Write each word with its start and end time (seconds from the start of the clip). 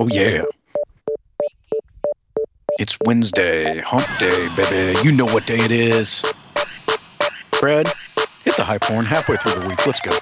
Oh 0.00 0.06
yeah. 0.06 0.42
It's 2.78 2.96
Wednesday, 3.04 3.80
hump 3.80 4.06
day, 4.20 4.48
baby. 4.54 4.96
You 5.02 5.10
know 5.10 5.24
what 5.24 5.44
day 5.44 5.58
it 5.58 5.72
is. 5.72 6.22
Brad, 7.58 7.88
hit 8.44 8.54
the 8.54 8.62
high 8.62 8.78
porn 8.78 9.04
halfway 9.04 9.34
through 9.38 9.60
the 9.60 9.68
week. 9.68 9.84
Let's 9.84 9.98
go. 9.98 10.12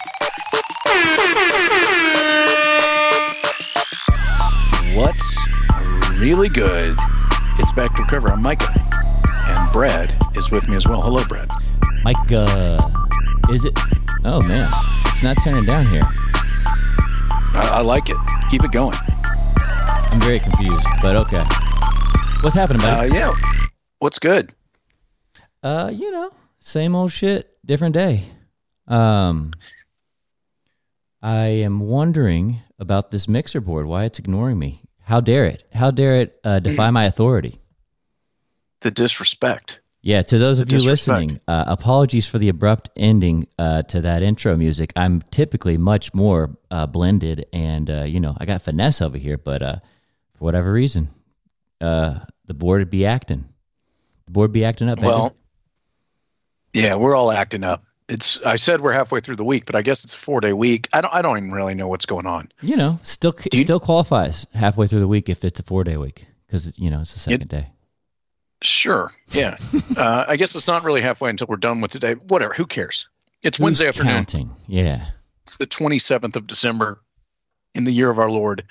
What's 4.99 5.47
really 6.19 6.49
good? 6.49 6.97
It's 7.59 7.71
Backdoor 7.73 8.07
Cover. 8.07 8.31
I'm 8.31 8.43
Micah, 8.43 8.73
and 9.47 9.73
Brad 9.75 10.15
is 10.35 10.51
with 10.51 10.67
me 10.71 10.77
as 10.77 10.87
well. 10.87 11.03
Hello, 11.03 11.23
Brad. 11.29 11.51
Mike, 12.03 12.17
uh, 12.33 12.81
is 13.51 13.67
it? 13.67 13.79
Oh 14.25 14.41
man, 14.49 14.71
it's 15.09 15.23
not 15.23 15.37
turning 15.45 15.67
down 15.67 15.85
here. 15.85 16.05
I, 17.53 17.73
I 17.73 17.81
like 17.83 18.09
it. 18.09 18.17
Keep 18.49 18.65
it 18.65 18.73
going. 18.73 18.97
I'm 20.17 20.23
very 20.23 20.41
confused, 20.41 20.87
but 21.03 21.15
okay. 21.15 21.45
What's 22.41 22.57
happening, 22.57 22.81
Uh, 22.83 22.97
buddy? 23.03 23.15
yeah. 23.15 23.35
What's 23.99 24.19
good? 24.19 24.51
Uh, 25.63 25.91
you 25.95 26.11
know, 26.11 26.31
same 26.59 26.95
old 26.95 27.13
shit, 27.13 27.51
different 27.67 27.93
day. 27.95 28.25
Um, 28.89 29.53
I 31.21 31.49
am 31.49 31.81
wondering 31.81 32.61
about 32.79 33.11
this 33.11 33.29
mixer 33.29 33.61
board. 33.61 33.85
Why 33.85 34.05
it's 34.05 34.19
ignoring 34.19 34.59
me? 34.59 34.81
How 35.03 35.21
dare 35.21 35.45
it? 35.45 35.65
How 35.75 35.91
dare 35.91 36.17
it 36.23 36.41
uh, 36.45 36.61
defy 36.61 36.91
my 36.91 37.05
authority? 37.05 37.61
The 38.81 38.91
disrespect. 38.91 39.81
Yeah, 40.01 40.23
to 40.23 40.39
those 40.39 40.61
of 40.61 40.73
you 40.73 40.79
disrespect. 40.79 41.19
listening, 41.21 41.41
uh, 41.47 41.65
apologies 41.67 42.27
for 42.27 42.39
the 42.39 42.49
abrupt 42.49 42.89
ending 42.97 43.49
uh, 43.59 43.83
to 43.83 44.01
that 44.01 44.23
intro 44.23 44.57
music. 44.57 44.95
I'm 44.97 45.21
typically 45.31 45.77
much 45.77 46.15
more 46.15 46.57
uh, 46.71 46.87
blended, 46.87 47.45
and 47.53 47.91
uh, 47.91 48.05
you 48.05 48.19
know, 48.19 48.35
I 48.41 48.47
got 48.47 48.63
finesse 48.63 49.03
over 49.03 49.19
here, 49.19 49.37
but 49.37 49.61
uh, 49.61 49.77
for 50.39 50.45
whatever 50.45 50.73
reason, 50.73 51.09
uh, 51.81 52.21
the 52.47 52.55
board 52.55 52.81
would 52.81 52.91
be 52.91 53.07
acting. 53.07 53.45
The 54.27 54.33
board 54.33 54.53
be 54.53 54.65
acting 54.65 54.89
up. 54.89 55.01
Well, 55.01 55.37
yeah, 56.73 56.95
we're 56.95 57.15
all 57.15 57.33
acting 57.33 57.65
up. 57.65 57.83
It's. 58.09 58.41
I 58.43 58.57
said 58.57 58.81
we're 58.81 58.93
halfway 58.93 59.21
through 59.21 59.37
the 59.37 59.45
week, 59.45 59.67
but 59.67 59.75
I 59.75 59.83
guess 59.83 60.05
it's 60.05 60.15
a 60.15 60.19
four 60.19 60.41
day 60.41 60.53
week. 60.53 60.89
I 60.93 61.01
don't. 61.01 61.13
I 61.13 61.23
don't 61.23 61.37
even 61.39 61.53
really 61.53 61.75
know 61.75 61.89
what's 61.89 62.07
going 62.07 62.27
on. 62.27 62.49
you 62.61 62.77
know, 62.77 63.01
still 63.03 63.35
you- 63.53 63.65
still 63.65 63.81
qualifies 63.81 64.47
halfway 64.55 64.87
through 64.87 65.01
the 65.01 65.09
week 65.09 65.29
if 65.29 65.45
it's 65.45 65.59
a 65.59 65.63
four 65.63 65.85
day 65.85 65.97
week 65.97 66.27
because 66.47 66.79
you 66.79 66.91
know 66.91 67.01
it's 67.01 67.15
the 67.15 67.19
second 67.21 67.49
day. 67.49 67.71
Sure. 68.63 69.13
Yeah. 69.33 69.57
uh, 69.97 70.25
I 70.29 70.37
guess 70.37 70.55
it's 70.55 70.69
not 70.69 70.85
really 70.85 71.03
halfway 71.03 71.31
until 71.31 71.47
we're 71.49 71.57
done 71.57 71.81
with 71.81 71.91
today. 71.91 72.15
Whatever. 72.15 72.55
Who 72.55 72.65
cares? 72.67 73.09
It's 73.43 73.59
Wednesday 73.61 73.89
afternoon. 73.89 74.13
Counting, 74.13 74.51
yeah. 74.67 75.09
It's 75.43 75.57
the 75.57 75.67
twenty 75.67 75.99
seventh 75.99 76.37
of 76.37 76.47
December, 76.47 77.01
in 77.77 77.85
the 77.85 77.93
year 77.93 78.11
of 78.11 78.19
our 78.19 78.31
Lord, 78.31 78.65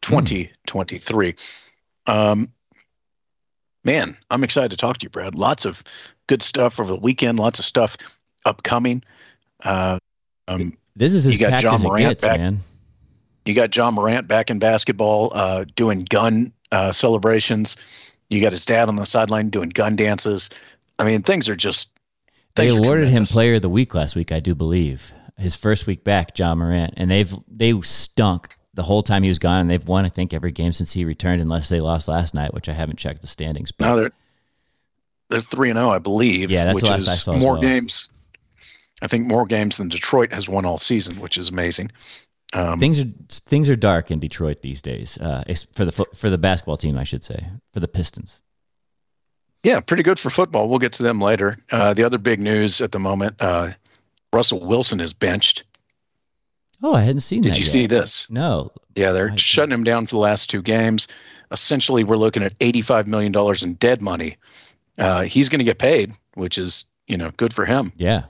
twenty 0.00 0.50
twenty 0.66 0.98
three. 0.98 1.34
Um, 2.06 2.52
man, 3.84 4.16
I'm 4.30 4.44
excited 4.44 4.70
to 4.70 4.76
talk 4.76 4.98
to 4.98 5.04
you, 5.04 5.10
Brad. 5.10 5.34
Lots 5.34 5.64
of 5.64 5.82
good 6.28 6.42
stuff 6.42 6.80
over 6.80 6.92
the 6.92 6.98
weekend. 6.98 7.38
Lots 7.38 7.58
of 7.58 7.64
stuff 7.64 7.96
upcoming. 8.44 9.02
Uh, 9.64 9.98
um, 10.48 10.72
This 10.96 11.12
is 11.14 11.26
as 11.26 11.34
You 11.34 11.38
got 11.38 11.62
Ja 11.62 11.78
Morant 11.78 12.08
gets, 12.08 12.22
back. 12.22 12.38
man. 12.38 12.60
You 13.44 13.54
got 13.54 13.74
Ja 13.74 13.90
Morant 13.90 14.28
back 14.28 14.50
in 14.50 14.58
basketball, 14.58 15.32
uh, 15.34 15.64
doing 15.74 16.06
gun 16.08 16.52
uh, 16.70 16.92
celebrations. 16.92 17.76
You 18.30 18.40
got 18.40 18.52
his 18.52 18.64
dad 18.64 18.88
on 18.88 18.96
the 18.96 19.04
sideline 19.04 19.50
doing 19.50 19.68
gun 19.68 19.96
dances. 19.96 20.48
I 20.98 21.04
mean, 21.04 21.22
things 21.22 21.48
are 21.48 21.56
just. 21.56 21.92
They 22.54 22.68
things 22.68 22.74
are 22.74 22.84
awarded 22.84 23.08
him. 23.08 23.24
Player 23.24 23.54
of 23.54 23.62
the 23.62 23.68
Week 23.68 23.94
last 23.94 24.14
week, 24.14 24.30
I 24.30 24.40
do 24.40 24.54
believe. 24.54 25.12
His 25.42 25.54
first 25.54 25.86
week 25.86 26.04
back, 26.04 26.38
Ja 26.38 26.54
Morant, 26.54 26.94
and 26.96 27.10
they've 27.10 27.32
they 27.48 27.78
stunk 27.82 28.56
the 28.74 28.82
whole 28.84 29.02
time 29.02 29.22
he 29.22 29.28
was 29.28 29.38
gone, 29.38 29.60
and 29.60 29.70
they've 29.70 29.86
won 29.86 30.04
I 30.06 30.08
think 30.08 30.32
every 30.32 30.52
game 30.52 30.72
since 30.72 30.92
he 30.92 31.04
returned, 31.04 31.42
unless 31.42 31.68
they 31.68 31.80
lost 31.80 32.08
last 32.08 32.32
night, 32.34 32.54
which 32.54 32.68
I 32.68 32.72
haven't 32.72 32.98
checked 32.98 33.20
the 33.20 33.26
standings. 33.26 33.72
But 33.72 33.86
No, 33.86 33.96
they're 33.96 34.12
they're 35.28 35.40
three 35.40 35.70
and 35.70 35.78
zero, 35.78 35.90
I 35.90 35.98
believe. 35.98 36.50
Yeah, 36.50 36.64
that's 36.66 36.76
which 36.82 36.90
the 36.90 36.96
is 36.96 37.22
saw 37.22 37.36
more 37.36 37.52
well. 37.54 37.62
games. 37.62 38.10
I 39.02 39.08
think 39.08 39.26
more 39.26 39.44
games 39.46 39.78
than 39.78 39.88
Detroit 39.88 40.32
has 40.32 40.48
won 40.48 40.64
all 40.64 40.78
season, 40.78 41.16
which 41.20 41.36
is 41.36 41.48
amazing. 41.48 41.90
Um, 42.54 42.78
things 42.78 43.00
are 43.00 43.06
things 43.30 43.68
are 43.70 43.74
dark 43.74 44.10
in 44.10 44.20
Detroit 44.20 44.62
these 44.62 44.80
days. 44.82 45.18
Uh, 45.18 45.42
for 45.72 45.84
the 45.84 45.92
for 46.14 46.30
the 46.30 46.38
basketball 46.38 46.76
team, 46.76 46.96
I 46.98 47.04
should 47.04 47.24
say, 47.24 47.46
for 47.72 47.80
the 47.80 47.88
Pistons. 47.88 48.40
yeah, 49.64 49.80
pretty 49.80 50.02
good 50.02 50.18
for 50.18 50.28
football. 50.30 50.68
We'll 50.68 50.78
get 50.78 50.92
to 50.94 51.02
them 51.02 51.20
later. 51.20 51.56
Uh, 51.70 51.94
the 51.94 52.04
other 52.04 52.18
big 52.18 52.38
news 52.40 52.80
at 52.80 52.92
the 52.92 52.98
moment: 53.00 53.36
uh, 53.40 53.70
Russell 54.32 54.60
Wilson 54.66 55.00
is 55.00 55.12
benched. 55.12 55.64
Oh, 56.82 56.94
I 56.94 57.02
hadn't 57.02 57.20
seen 57.20 57.42
Did 57.42 57.52
that. 57.52 57.54
Did 57.56 57.60
you 57.60 57.64
yet. 57.66 57.72
see 57.72 57.86
this? 57.86 58.26
No. 58.30 58.72
Yeah, 58.96 59.12
they're 59.12 59.30
I- 59.30 59.36
shutting 59.36 59.72
him 59.72 59.84
down 59.84 60.06
for 60.06 60.12
the 60.16 60.18
last 60.20 60.50
two 60.50 60.62
games. 60.62 61.08
Essentially, 61.50 62.02
we're 62.02 62.16
looking 62.16 62.42
at 62.42 62.54
eighty-five 62.60 63.06
million 63.06 63.30
dollars 63.30 63.62
in 63.62 63.74
dead 63.74 64.00
money. 64.00 64.36
Uh, 64.98 65.22
he's 65.22 65.48
going 65.48 65.58
to 65.58 65.64
get 65.64 65.78
paid, 65.78 66.12
which 66.34 66.56
is 66.58 66.86
you 67.06 67.16
know 67.16 67.30
good 67.36 67.52
for 67.52 67.64
him. 67.66 67.92
Yeah. 67.96 68.24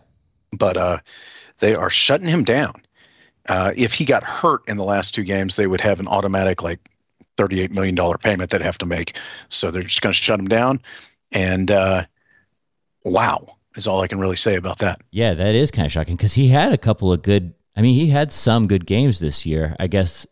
but 0.58 0.76
uh, 0.76 0.98
they 1.58 1.74
are 1.74 1.88
shutting 1.90 2.26
him 2.28 2.42
down. 2.44 2.82
Uh, 3.48 3.72
if 3.76 3.94
he 3.94 4.04
got 4.04 4.22
hurt 4.24 4.62
in 4.68 4.76
the 4.76 4.84
last 4.84 5.14
two 5.14 5.22
games, 5.24 5.56
they 5.56 5.66
would 5.66 5.80
have 5.80 6.00
an 6.00 6.08
automatic 6.08 6.62
like 6.62 6.90
thirty-eight 7.36 7.70
million 7.70 7.94
dollar 7.94 8.18
payment 8.18 8.50
they'd 8.50 8.60
have 8.60 8.78
to 8.78 8.86
make. 8.86 9.16
So 9.48 9.70
they're 9.70 9.82
just 9.82 10.02
going 10.02 10.12
to 10.12 10.20
shut 10.20 10.38
him 10.40 10.48
down. 10.48 10.80
And 11.30 11.70
uh, 11.70 12.04
wow, 13.04 13.56
is 13.76 13.86
all 13.86 14.00
I 14.00 14.06
can 14.06 14.18
really 14.18 14.36
say 14.36 14.56
about 14.56 14.78
that. 14.78 15.02
Yeah, 15.10 15.34
that 15.34 15.54
is 15.54 15.70
kind 15.70 15.86
of 15.86 15.92
shocking 15.92 16.16
because 16.16 16.34
he 16.34 16.48
had 16.48 16.72
a 16.72 16.78
couple 16.78 17.12
of 17.12 17.22
good. 17.22 17.54
I 17.76 17.82
mean, 17.82 17.94
he 17.94 18.08
had 18.08 18.32
some 18.32 18.66
good 18.66 18.86
games 18.86 19.18
this 19.18 19.46
year. 19.46 19.74
I 19.80 19.86
guess 19.86 20.26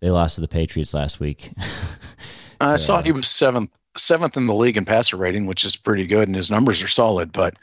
they 0.00 0.10
lost 0.10 0.36
to 0.36 0.40
the 0.40 0.48
Patriots 0.48 0.94
last 0.94 1.20
week. 1.20 1.52
I 2.60 2.76
saw 2.76 3.02
he 3.02 3.12
was 3.12 3.28
seventh 3.28 3.70
seventh 3.96 4.36
in 4.36 4.46
the 4.46 4.54
league 4.54 4.76
in 4.76 4.84
passer 4.84 5.16
rating, 5.16 5.46
which 5.46 5.64
is 5.64 5.76
pretty 5.76 6.06
good, 6.06 6.28
and 6.28 6.36
his 6.36 6.50
numbers 6.50 6.82
are 6.82 6.88
solid. 6.88 7.32
But 7.32 7.56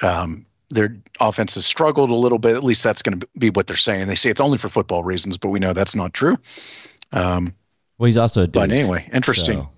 um, 0.00 0.46
their 0.70 0.96
offense 1.20 1.54
has 1.54 1.66
struggled 1.66 2.10
a 2.10 2.14
little 2.14 2.38
bit. 2.38 2.56
At 2.56 2.64
least 2.64 2.82
that's 2.82 3.02
going 3.02 3.20
to 3.20 3.28
be 3.38 3.50
what 3.50 3.66
they're 3.66 3.76
saying. 3.76 4.08
They 4.08 4.14
say 4.14 4.30
it's 4.30 4.40
only 4.40 4.58
for 4.58 4.68
football 4.68 5.04
reasons, 5.04 5.38
but 5.38 5.48
we 5.48 5.58
know 5.58 5.72
that's 5.72 5.94
not 5.94 6.14
true. 6.14 6.36
Um, 7.12 7.54
well, 7.98 8.06
he's 8.06 8.16
also 8.16 8.44
a 8.44 8.48
but 8.48 8.72
anyway, 8.72 9.08
interesting. 9.12 9.60
So, 9.60 9.70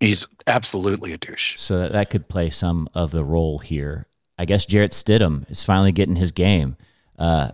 He's 0.00 0.26
absolutely 0.46 1.12
a 1.12 1.18
douche. 1.18 1.58
so 1.58 1.78
that, 1.78 1.92
that 1.92 2.10
could 2.10 2.28
play 2.28 2.50
some 2.50 2.88
of 2.94 3.10
the 3.10 3.24
role 3.24 3.58
here. 3.58 4.06
I 4.38 4.44
guess 4.44 4.64
Jarrett 4.64 4.92
Stidham 4.92 5.50
is 5.50 5.64
finally 5.64 5.90
getting 5.90 6.14
his 6.14 6.30
game. 6.30 6.76
Uh, 7.18 7.50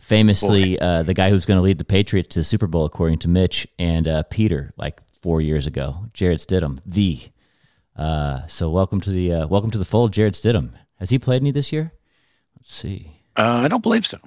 famously, 0.00 0.78
uh, 0.80 1.04
the 1.04 1.14
guy 1.14 1.30
who's 1.30 1.46
going 1.46 1.58
to 1.58 1.62
lead 1.62 1.78
the 1.78 1.84
Patriots 1.84 2.30
to 2.30 2.40
the 2.40 2.44
Super 2.44 2.66
Bowl, 2.66 2.84
according 2.84 3.20
to 3.20 3.28
Mitch 3.28 3.66
and 3.78 4.08
uh, 4.08 4.24
Peter, 4.24 4.72
like 4.76 5.00
four 5.22 5.40
years 5.40 5.66
ago. 5.66 6.06
Jarrett 6.12 6.40
Stidham, 6.40 6.80
the. 6.84 7.20
Uh, 7.94 8.46
so 8.48 8.68
welcome 8.68 9.00
to 9.00 9.10
the 9.10 9.32
uh, 9.32 9.46
welcome 9.46 9.70
to 9.70 9.78
the 9.78 9.84
fold, 9.84 10.12
Jarrett 10.12 10.34
Stidham. 10.34 10.72
Has 10.98 11.10
he 11.10 11.18
played 11.18 11.42
any 11.42 11.50
this 11.52 11.72
year? 11.72 11.92
Let's 12.56 12.74
see. 12.74 13.20
Uh, 13.36 13.60
I 13.64 13.68
don't 13.68 13.82
believe 13.82 14.04
so. 14.06 14.18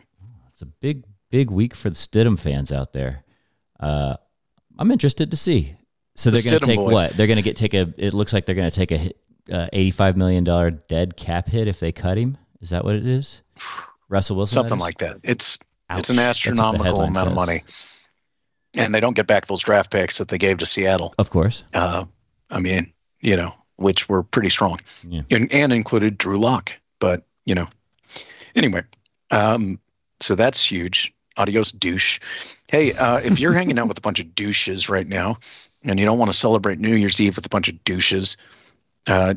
It's 0.54 0.62
a 0.62 0.66
big, 0.66 1.04
big 1.30 1.52
week 1.52 1.76
for 1.76 1.90
the 1.90 1.96
Stidham 1.96 2.40
fans 2.40 2.72
out 2.72 2.94
there. 2.94 3.24
Uh, 3.80 4.16
I'm 4.78 4.92
interested 4.92 5.30
to 5.32 5.38
see. 5.38 5.76
So 6.20 6.32
The 6.32 6.42
they're 6.42 6.50
going 6.52 6.60
to 6.60 6.66
take 6.66 6.78
boys. 6.80 6.94
what? 6.94 7.12
They're 7.12 7.28
going 7.28 7.38
to 7.38 7.42
get 7.44 7.56
take 7.56 7.74
a. 7.74 7.94
It 7.98 8.14
looks 8.14 8.34
like 8.34 8.46
they're 8.46 8.54
going 8.56 8.70
to 8.70 8.76
take 8.76 8.92
a 8.92 9.14
uh, 9.50 9.70
85 9.72 10.18
million 10.18 10.44
dollar 10.44 10.70
dead 10.70 11.16
cap 11.16 11.48
hit 11.48 11.70
if 11.70 11.80
they 11.80 11.94
cut 11.94 12.18
him. 12.18 12.38
Is 12.60 12.72
that 12.72 12.84
what 12.84 12.96
it 12.96 13.08
is? 13.08 13.42
Russell 14.10 14.36
Wilson. 14.36 14.54
Something 14.56 14.80
like 14.80 14.98
that. 14.98 15.18
It's 15.24 15.60
Ouch. 15.90 16.00
it's 16.00 16.10
an 16.10 16.18
That's 16.18 16.46
what 16.46 16.56
the 16.56 16.58
astronomical 16.60 17.02
amount 17.04 17.30
of 17.30 17.36
money, 17.36 17.64
and 18.76 18.94
they 18.94 19.00
don't 19.00 19.16
get 19.16 19.28
back 19.28 19.46
those 19.48 19.62
draft 19.62 19.92
picks 19.92 20.18
that 20.18 20.28
they 20.28 20.38
gave 20.38 20.58
to 20.58 20.66
Seattle. 20.66 21.14
Of 21.18 21.30
course. 21.30 21.64
Uh, 21.74 22.04
I 22.50 22.60
mean, 22.60 22.92
you 23.22 23.38
know, 23.38 23.54
which 23.78 24.10
were 24.10 24.24
pretty 24.24 24.50
strong, 24.50 24.80
Yeah. 25.08 25.22
and, 25.32 25.50
and 25.54 25.72
included 25.72 26.18
Drew 26.18 26.38
Lock. 26.38 26.74
But 27.00 27.24
you 27.46 27.56
know, 27.56 27.70
anyway, 28.56 28.84
um, 29.32 29.80
so 30.20 30.36
that's 30.36 30.62
huge. 30.64 31.14
Adios, 31.38 31.72
douche. 31.72 32.20
Hey, 32.70 32.92
uh, 32.92 33.20
if 33.20 33.40
you're 33.40 33.54
hanging 33.54 33.80
out 33.80 33.88
with 33.88 33.98
a 33.98 34.02
bunch 34.02 34.20
of 34.20 34.36
douches 34.36 34.90
right 34.90 35.08
now, 35.08 35.38
and 35.84 36.00
you 36.00 36.06
don't 36.06 36.20
want 36.20 36.32
to 36.32 36.38
celebrate 36.38 36.80
New 36.80 36.96
Year's 36.96 37.20
Eve 37.22 37.36
with 37.36 37.46
a 37.46 37.50
bunch 37.50 37.70
of 37.70 37.84
douches, 37.84 38.38
uh, 39.08 39.34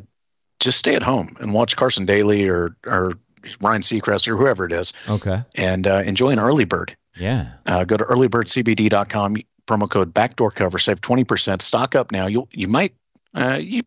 just 0.61 0.79
stay 0.79 0.95
at 0.95 1.03
home 1.03 1.37
and 1.41 1.53
watch 1.55 1.77
Carson 1.77 2.05
Daly 2.07 2.49
or 2.49 2.77
or 2.87 3.13
Ryan 3.61 3.83
Seacrest 3.83 4.29
or 4.29 4.37
whoever 4.37 4.65
it 4.65 4.73
is, 4.73 4.93
Okay. 5.09 5.43
and 5.57 5.87
uh, 5.87 5.97
enjoy 6.07 6.31
an 6.31 6.39
early 6.39 6.65
bird. 6.65 6.97
Yeah. 7.17 7.53
Uh, 7.67 7.85
go 7.85 7.97
to 7.97 8.05
earlybirdcbd.com, 8.05 9.37
promo 9.67 9.91
code 9.91 10.15
backdoor 10.15 10.51
cover, 10.51 10.79
save 10.79 11.01
20%. 11.01 11.61
Stock 11.63 11.95
up 11.95 12.13
now. 12.13 12.27
You 12.27 12.47
you 12.53 12.69
might, 12.69 12.95
uh, 13.35 13.59
you, 13.61 13.83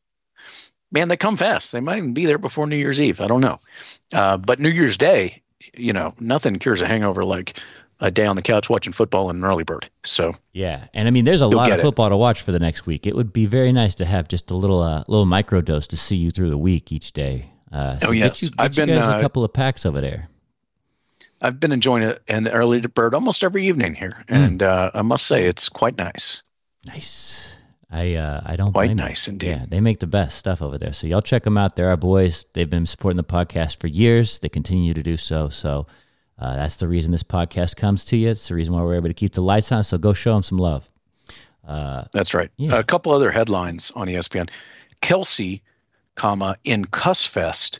man, 0.92 1.08
they 1.08 1.18
come 1.18 1.38
fast. 1.38 1.72
They 1.72 1.80
might 1.80 1.98
even 1.98 2.14
be 2.14 2.26
there 2.26 2.38
before 2.38 2.68
New 2.68 2.76
Year's 2.76 3.00
Eve. 3.02 3.22
I 3.22 3.28
don't 3.28 3.42
know. 3.42 3.60
Uh, 4.14 4.38
but 4.38 4.60
New 4.60 4.70
Year's 4.70 4.98
Day, 4.98 5.42
you 5.76 5.94
know, 5.94 6.14
nothing 6.20 6.60
cures 6.60 6.82
a 6.82 6.88
hangover 6.88 7.24
like 7.24 7.58
a 8.02 8.12
day 8.12 8.26
on 8.26 8.36
the 8.36 8.42
couch 8.42 8.70
watching 8.70 8.92
football 8.94 9.30
and 9.30 9.40
an 9.44 9.46
early 9.50 9.64
bird. 9.64 9.90
So 10.04 10.36
Yeah, 10.54 10.88
and 10.94 11.08
I 11.08 11.12
mean, 11.12 11.24
there's 11.26 11.42
a 11.42 11.48
lot 11.48 11.72
of 11.72 11.80
it. 11.80 11.82
football 11.82 12.10
to 12.10 12.18
watch 12.18 12.42
for 12.42 12.52
the 12.52 12.60
next 12.60 12.86
week. 12.86 13.08
It 13.08 13.16
would 13.16 13.32
be 13.32 13.46
very 13.46 13.72
nice 13.72 13.96
to 13.96 14.06
have 14.06 14.28
just 14.28 14.52
a 14.52 14.56
little, 14.58 14.82
uh, 14.82 15.04
little 15.08 15.26
micro 15.26 15.62
dose 15.62 15.88
to 15.88 15.98
see 15.98 16.16
you 16.18 16.32
through 16.32 16.50
the 16.50 16.58
week 16.58 16.92
each 16.92 17.14
day. 17.14 17.50
Uh, 17.72 17.98
so 18.00 18.10
Oh, 18.10 18.12
yes. 18.12 18.44
you, 18.44 18.50
I've 18.60 18.76
been, 18.76 18.90
uh, 18.90 19.18
a 19.18 19.22
couple 19.22 19.44
of 19.44 19.52
packs 19.54 19.86
over 19.86 20.02
there. 20.02 20.30
I've 21.42 21.60
been 21.60 21.72
enjoying 21.72 22.04
it 22.04 22.22
an 22.28 22.48
early 22.48 22.82
bird 22.82 23.14
almost 23.14 23.44
every 23.44 23.66
evening 23.68 23.94
here. 23.96 24.24
And 24.30 24.64
uh, 24.64 24.92
I 24.94 25.02
must 25.02 25.26
say, 25.28 25.46
it's 25.46 25.70
quite 25.70 25.98
nice. 25.98 26.42
Nice. 26.86 27.58
I 27.92 28.16
uh, 28.16 28.42
I 28.46 28.56
don't 28.56 28.74
Quite 28.74 28.96
nice 28.96 29.28
indeed. 29.28 29.48
Yeah, 29.50 29.66
they 29.70 29.80
make 29.80 30.00
the 30.00 30.08
best 30.08 30.38
stuff 30.38 30.62
over 30.62 30.78
there. 30.78 30.92
So 30.92 31.08
y'all 31.08 31.22
check 31.22 31.44
them 31.44 31.58
out. 31.58 31.76
They're 31.76 31.90
our 31.90 31.98
boys. 31.98 32.44
They've 32.54 32.70
been 32.70 32.86
supporting 32.86 33.16
the 33.18 33.24
podcast 33.24 33.80
for 33.80 33.88
years. 33.88 34.40
They 34.40 34.50
continue 34.50 34.94
to 34.94 35.04
do 35.04 35.18
so. 35.18 35.50
So 35.50 35.86
uh, 36.40 36.56
that's 36.56 36.76
the 36.78 36.88
reason 36.88 37.12
this 37.12 37.24
podcast 37.24 37.76
comes 37.76 38.04
to 38.06 38.18
you. 38.18 38.30
It's 38.30 38.48
the 38.48 38.56
reason 38.56 38.74
why 38.74 38.82
we're 38.82 38.96
able 38.96 39.08
to 39.10 39.14
keep 39.14 39.34
the 39.34 39.42
lights 39.42 39.72
on. 39.72 39.84
So 39.84 39.98
go 39.98 40.14
show 40.14 40.34
them 40.34 40.44
some 40.44 40.58
love. 40.58 40.90
Uh, 41.68 42.04
That's 42.12 42.34
right. 42.34 42.52
Yeah. 42.58 42.78
A 42.78 42.84
couple 42.84 43.12
other 43.12 43.32
headlines 43.32 43.92
on 43.96 44.08
ESPN. 44.08 44.50
Kelce, 45.02 45.62
comma 46.16 46.56
in 46.64 46.86
Cussfest, 46.86 47.80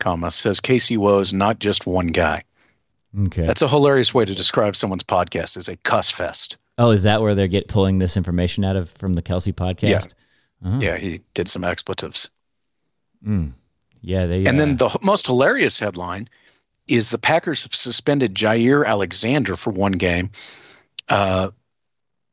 comma 0.00 0.30
says 0.30 0.60
KC 0.60 0.98
Woes 0.98 1.32
not 1.32 1.58
just 1.60 1.86
one 1.86 2.08
guy. 2.08 2.42
okay. 3.26 3.46
That's 3.46 3.62
a 3.62 3.68
hilarious 3.68 4.12
way 4.12 4.24
to 4.24 4.34
describe 4.34 4.74
someone's 4.74 5.04
podcast 5.04 5.56
as 5.56 5.68
a 5.68 5.76
cuss 5.76 6.10
fest. 6.10 6.56
oh, 6.78 6.90
is 6.90 7.02
that 7.04 7.20
where 7.22 7.34
they're 7.34 7.46
get 7.46 7.68
pulling 7.68 7.98
this 7.98 8.16
information 8.16 8.64
out 8.64 8.74
of 8.76 8.90
from 8.90 9.12
the 9.14 9.22
Kelce 9.22 9.52
podcast? 9.52 9.88
Yeah. 9.88 10.00
Oh. 10.64 10.78
Yeah, 10.80 10.96
he 10.96 11.20
did 11.34 11.46
some 11.48 11.62
expletives. 11.64 12.30
Mm. 13.26 13.52
Yeah. 14.00 14.26
They. 14.26 14.44
And 14.46 14.58
uh, 14.60 14.64
then 14.64 14.76
the 14.78 14.86
h- 14.86 14.96
most 15.02 15.26
hilarious 15.26 15.78
headline 15.78 16.28
is 16.92 17.10
the 17.10 17.18
Packers 17.18 17.62
have 17.62 17.74
suspended 17.74 18.34
Jaire 18.34 18.86
Alexander 18.86 19.56
for 19.56 19.70
one 19.70 19.92
game. 19.92 20.30
Uh, 21.08 21.50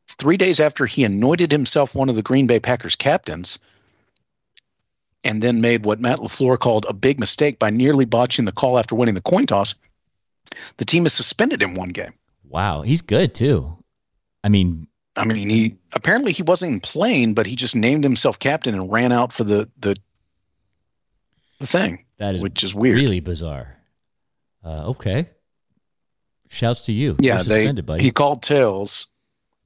three 0.08 0.38
days 0.38 0.60
after 0.60 0.86
he 0.86 1.04
anointed 1.04 1.52
himself 1.52 1.96
one 1.96 2.10
of 2.10 2.16
the 2.16 2.22
Green 2.22 2.48
Bay 2.48 2.60
Packers 2.60 2.96
captains, 2.96 3.60
and 5.24 5.42
then 5.42 5.62
made 5.62 5.86
what 5.86 6.00
Matt 6.00 6.20
LaFleur 6.20 6.58
called 6.60 6.86
a 6.88 6.94
big 6.94 7.20
mistake 7.20 7.60
by 7.60 7.70
nearly 7.70 8.06
botching 8.06 8.46
the 8.46 8.52
call 8.52 8.78
after 8.80 8.96
winning 8.96 9.16
the 9.16 9.22
coin 9.22 9.46
toss. 9.46 9.76
The 10.78 10.86
team 10.86 11.04
has 11.04 11.14
suspended 11.14 11.62
him 11.62 11.76
one 11.76 11.90
game. 11.90 12.14
wow, 12.44 12.82
he's 12.82 13.02
good 13.02 13.36
too. 13.36 13.76
I 14.44 14.50
mean, 14.50 14.88
I 15.18 15.26
mean, 15.26 15.50
he 15.50 15.76
apparently 15.94 16.32
he 16.32 16.44
wasn't 16.44 16.84
playing, 16.84 17.34
but 17.34 17.46
he 17.46 17.56
just 17.56 17.76
named 17.76 18.04
himself 18.04 18.40
captain 18.40 18.74
and 18.74 18.92
ran 18.92 19.12
out 19.12 19.34
for 19.34 19.44
the 19.44 19.70
the 19.80 19.96
the 21.60 21.68
thing, 21.68 22.06
that 22.18 22.36
is 22.36 22.42
which 22.42 22.64
is 22.64 22.74
weird. 22.74 22.96
really 22.96 23.20
bizarre. 23.20 23.79
Uh, 24.64 24.90
okay. 24.90 25.30
Shouts 26.50 26.84
to 26.84 26.92
you. 26.92 27.16
Yeah, 27.20 27.38
they 27.38 27.44
suspended, 27.44 27.86
buddy. 27.86 28.04
he 28.04 28.12
called 28.12 28.42
tails, 28.44 29.08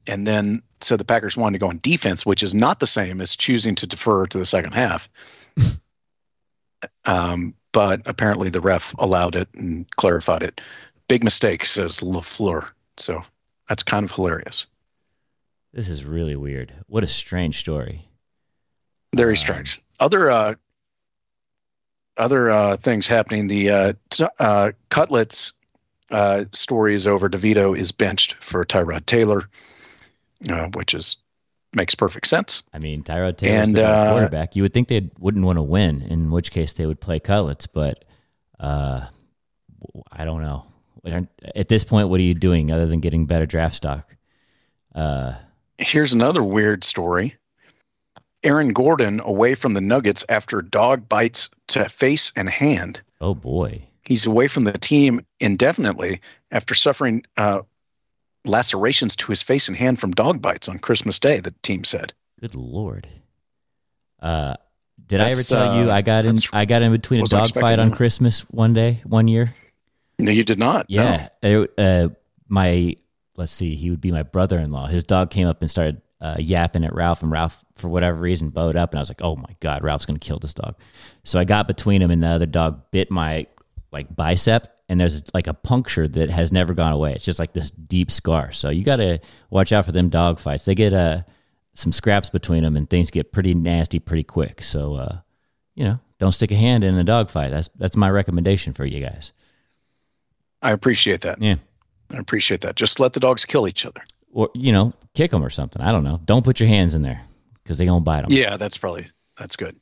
and 0.07 0.27
then 0.27 0.61
said 0.81 0.99
the 0.99 1.05
Packers 1.05 1.37
wanted 1.37 1.53
to 1.59 1.63
go 1.63 1.69
on 1.69 1.79
defense, 1.81 2.25
which 2.25 2.43
is 2.43 2.53
not 2.53 2.79
the 2.79 2.87
same 2.87 3.21
as 3.21 3.35
choosing 3.35 3.73
to 3.75 3.87
defer 3.87 4.25
to 4.27 4.37
the 4.37 4.45
second 4.45 4.73
half. 4.73 5.09
um, 7.05 7.53
but 7.71 8.01
apparently 8.05 8.49
the 8.49 8.61
ref 8.61 8.93
allowed 8.99 9.35
it 9.35 9.47
and 9.55 9.89
clarified 9.95 10.43
it. 10.43 10.61
Big 11.07 11.23
mistake, 11.23 11.65
says 11.65 12.01
Lafleur. 12.01 12.69
So 12.97 13.23
that's 13.67 13.83
kind 13.83 14.03
of 14.03 14.11
hilarious. 14.11 14.67
This 15.73 15.89
is 15.89 16.05
really 16.05 16.35
weird. 16.35 16.71
What 16.87 17.03
a 17.03 17.07
strange 17.07 17.59
story. 17.59 18.07
Very 19.15 19.31
Um, 19.31 19.37
strange. 19.37 19.81
Other 19.99 20.29
uh, 20.29 20.55
other 22.18 22.50
uh, 22.50 22.77
things 22.77 23.07
happening. 23.07 23.48
The 23.48 23.69
uh, 23.69 23.94
t- 24.10 24.25
uh, 24.39 24.71
Cutlets 24.89 25.54
uh, 26.12 26.45
story 26.51 26.94
is 26.94 27.07
over. 27.07 27.30
DeVito 27.30 27.77
is 27.77 27.92
benched 27.92 28.36
for 28.36 28.63
Tyrod 28.63 29.06
Taylor, 29.06 29.50
uh, 30.50 30.68
which 30.74 30.94
is 30.94 31.18
makes 31.75 31.95
perfect 31.95 32.27
sense. 32.27 32.63
I 32.74 32.80
mean, 32.80 33.04
Tyrod 33.04 33.38
Taylor's 33.38 33.69
And, 33.69 33.75
the 33.75 33.88
uh, 33.88 34.12
quarterback. 34.12 34.56
You 34.56 34.62
would 34.62 34.74
think 34.74 34.88
they 34.88 35.10
wouldn't 35.18 35.44
want 35.44 35.57
to 35.57 35.63
win, 35.63 36.01
in 36.04 36.30
which 36.31 36.51
case 36.51 36.74
they 36.74 36.86
would 36.86 37.01
play 37.01 37.19
Cutlets, 37.19 37.68
but 37.68 38.06
uh, 38.60 39.07
I 40.12 40.25
don't 40.25 40.42
know. 40.42 40.65
At 41.56 41.68
this 41.68 41.83
point, 41.83 42.10
what 42.10 42.19
are 42.19 42.24
you 42.24 42.33
doing 42.36 42.71
other 42.71 42.86
than 42.86 43.01
getting 43.01 43.25
better 43.25 43.45
draft 43.45 43.75
stock? 43.75 44.15
Uh, 44.95 45.33
Here's 45.77 46.13
another 46.13 46.44
weird 46.44 46.83
story. 46.83 47.36
Aaron 48.43 48.73
Gordon 48.73 49.21
away 49.23 49.55
from 49.55 49.73
the 49.73 49.81
Nuggets 49.81 50.25
after 50.29 50.61
dog 50.61 51.07
bites 51.07 51.49
to 51.67 51.87
face 51.89 52.31
and 52.35 52.49
hand. 52.49 53.01
oh 53.21 53.33
boy. 53.33 53.83
He's 54.05 54.25
away 54.25 54.49
from 54.49 54.65
the 54.65 54.73
team 54.73 55.25
indefinitely 55.39 56.19
after 56.51 56.73
suffering 56.75 57.23
uh, 57.37 57.61
lacerations 58.43 59.15
to 59.15 59.27
his 59.31 59.41
face 59.41 59.69
and 59.69 59.77
hand 59.77 59.99
from 59.99 60.11
dog 60.11 60.41
bites 60.41 60.67
on 60.67 60.77
Christmas 60.79 61.19
Day. 61.19 61.39
The 61.39 61.53
team 61.63 61.85
said. 61.85 62.11
Good 62.41 62.53
lord. 62.53 63.07
Uh, 64.19 64.55
did 65.07 65.21
I 65.21 65.25
ever 65.29 65.35
That's, 65.35 65.47
tell 65.47 65.77
you 65.77 65.89
uh, 65.89 65.95
I 65.95 66.01
got 66.01 66.25
in? 66.25 66.35
I 66.51 66.65
got 66.65 66.81
in 66.81 66.91
between 66.91 67.21
a 67.23 67.27
dog 67.27 67.53
fight 67.53 67.79
on 67.79 67.89
that. 67.91 67.95
Christmas 67.95 68.41
one 68.49 68.73
day, 68.73 69.01
one 69.05 69.27
year. 69.27 69.53
No, 70.19 70.31
you 70.31 70.43
did 70.43 70.59
not. 70.59 70.89
No. 70.89 71.03
Yeah, 71.03 71.29
It- 71.41 71.73
uh, 71.77 72.09
my 72.49 72.95
let's 73.37 73.51
see, 73.51 73.75
he 73.75 73.89
would 73.89 74.01
be 74.01 74.11
my 74.11 74.23
brother-in-law. 74.23 74.87
His 74.87 75.03
dog 75.03 75.29
came 75.31 75.47
up 75.47 75.61
and 75.61 75.71
started 75.71 76.01
uh, 76.23 76.37
yapping 76.39 76.85
at 76.85 76.95
Ralph, 76.95 77.21
and 77.21 77.31
Ralph, 77.31 77.63
for 77.75 77.89
whatever 77.89 78.17
reason, 78.17 78.49
bowed 78.49 78.77
up, 78.77 78.91
and 78.91 78.99
I 78.99 79.01
was 79.01 79.09
like, 79.09 79.21
"Oh 79.21 79.35
my 79.35 79.55
god, 79.59 79.83
Ralph's 79.83 80.05
gonna 80.05 80.19
kill 80.19 80.39
this 80.39 80.53
dog." 80.53 80.75
So 81.25 81.37
I 81.37 81.43
got 81.43 81.67
between 81.67 82.01
him, 82.01 82.09
and 82.09 82.23
the 82.23 82.27
other 82.27 82.45
dog 82.45 82.81
bit 82.91 83.11
my 83.11 83.45
like 83.91 84.15
bicep, 84.15 84.73
and 84.87 84.99
there's 84.99 85.21
like 85.33 85.47
a 85.47 85.53
puncture 85.53 86.07
that 86.07 86.29
has 86.29 86.51
never 86.51 86.73
gone 86.73 86.93
away. 86.93 87.11
It's 87.13 87.25
just 87.25 87.39
like 87.39 87.51
this 87.51 87.71
deep 87.71 88.09
scar. 88.09 88.53
So 88.53 88.69
you 88.69 88.83
got 88.83 88.95
to 88.95 89.19
watch 89.49 89.73
out 89.73 89.85
for 89.85 89.91
them 89.91 90.09
dog 90.09 90.39
fights. 90.39 90.63
They 90.63 90.75
get 90.75 90.93
uh, 90.93 91.23
some 91.73 91.91
scraps 91.91 92.29
between 92.29 92.63
them, 92.63 92.77
and 92.77 92.89
things 92.89 93.11
get 93.11 93.33
pretty 93.33 93.53
nasty 93.53 93.99
pretty 93.99 94.23
quick. 94.23 94.63
So 94.63 94.95
uh, 94.95 95.17
you 95.75 95.83
know, 95.83 95.99
don't 96.19 96.31
stick 96.31 96.51
a 96.51 96.55
hand 96.55 96.85
in 96.85 96.97
a 96.97 97.03
dog 97.03 97.29
fight. 97.29 97.51
That's 97.51 97.69
that's 97.75 97.97
my 97.97 98.09
recommendation 98.09 98.71
for 98.71 98.85
you 98.85 99.01
guys. 99.01 99.33
I 100.61 100.71
appreciate 100.71 101.21
that. 101.21 101.41
Yeah. 101.41 101.55
I 102.11 102.17
appreciate 102.17 102.61
that. 102.61 102.75
Just 102.75 102.99
let 103.01 103.11
the 103.11 103.19
dogs 103.19 103.43
kill 103.43 103.67
each 103.67 103.85
other. 103.85 104.01
Or 104.33 104.50
you 104.53 104.71
know, 104.71 104.94
kick 105.13 105.31
them 105.31 105.44
or 105.44 105.50
something. 105.50 105.81
I 105.81 105.91
don't 105.91 106.03
know. 106.03 106.19
Don't 106.25 106.44
put 106.44 106.59
your 106.59 106.68
hands 106.69 106.95
in 106.95 107.01
there 107.01 107.21
because 107.63 107.77
they 107.77 107.85
gonna 107.85 108.01
bite 108.01 108.21
them. 108.24 108.31
Yeah, 108.31 108.57
that's 108.57 108.77
probably 108.77 109.07
that's 109.38 109.56
good. 109.56 109.75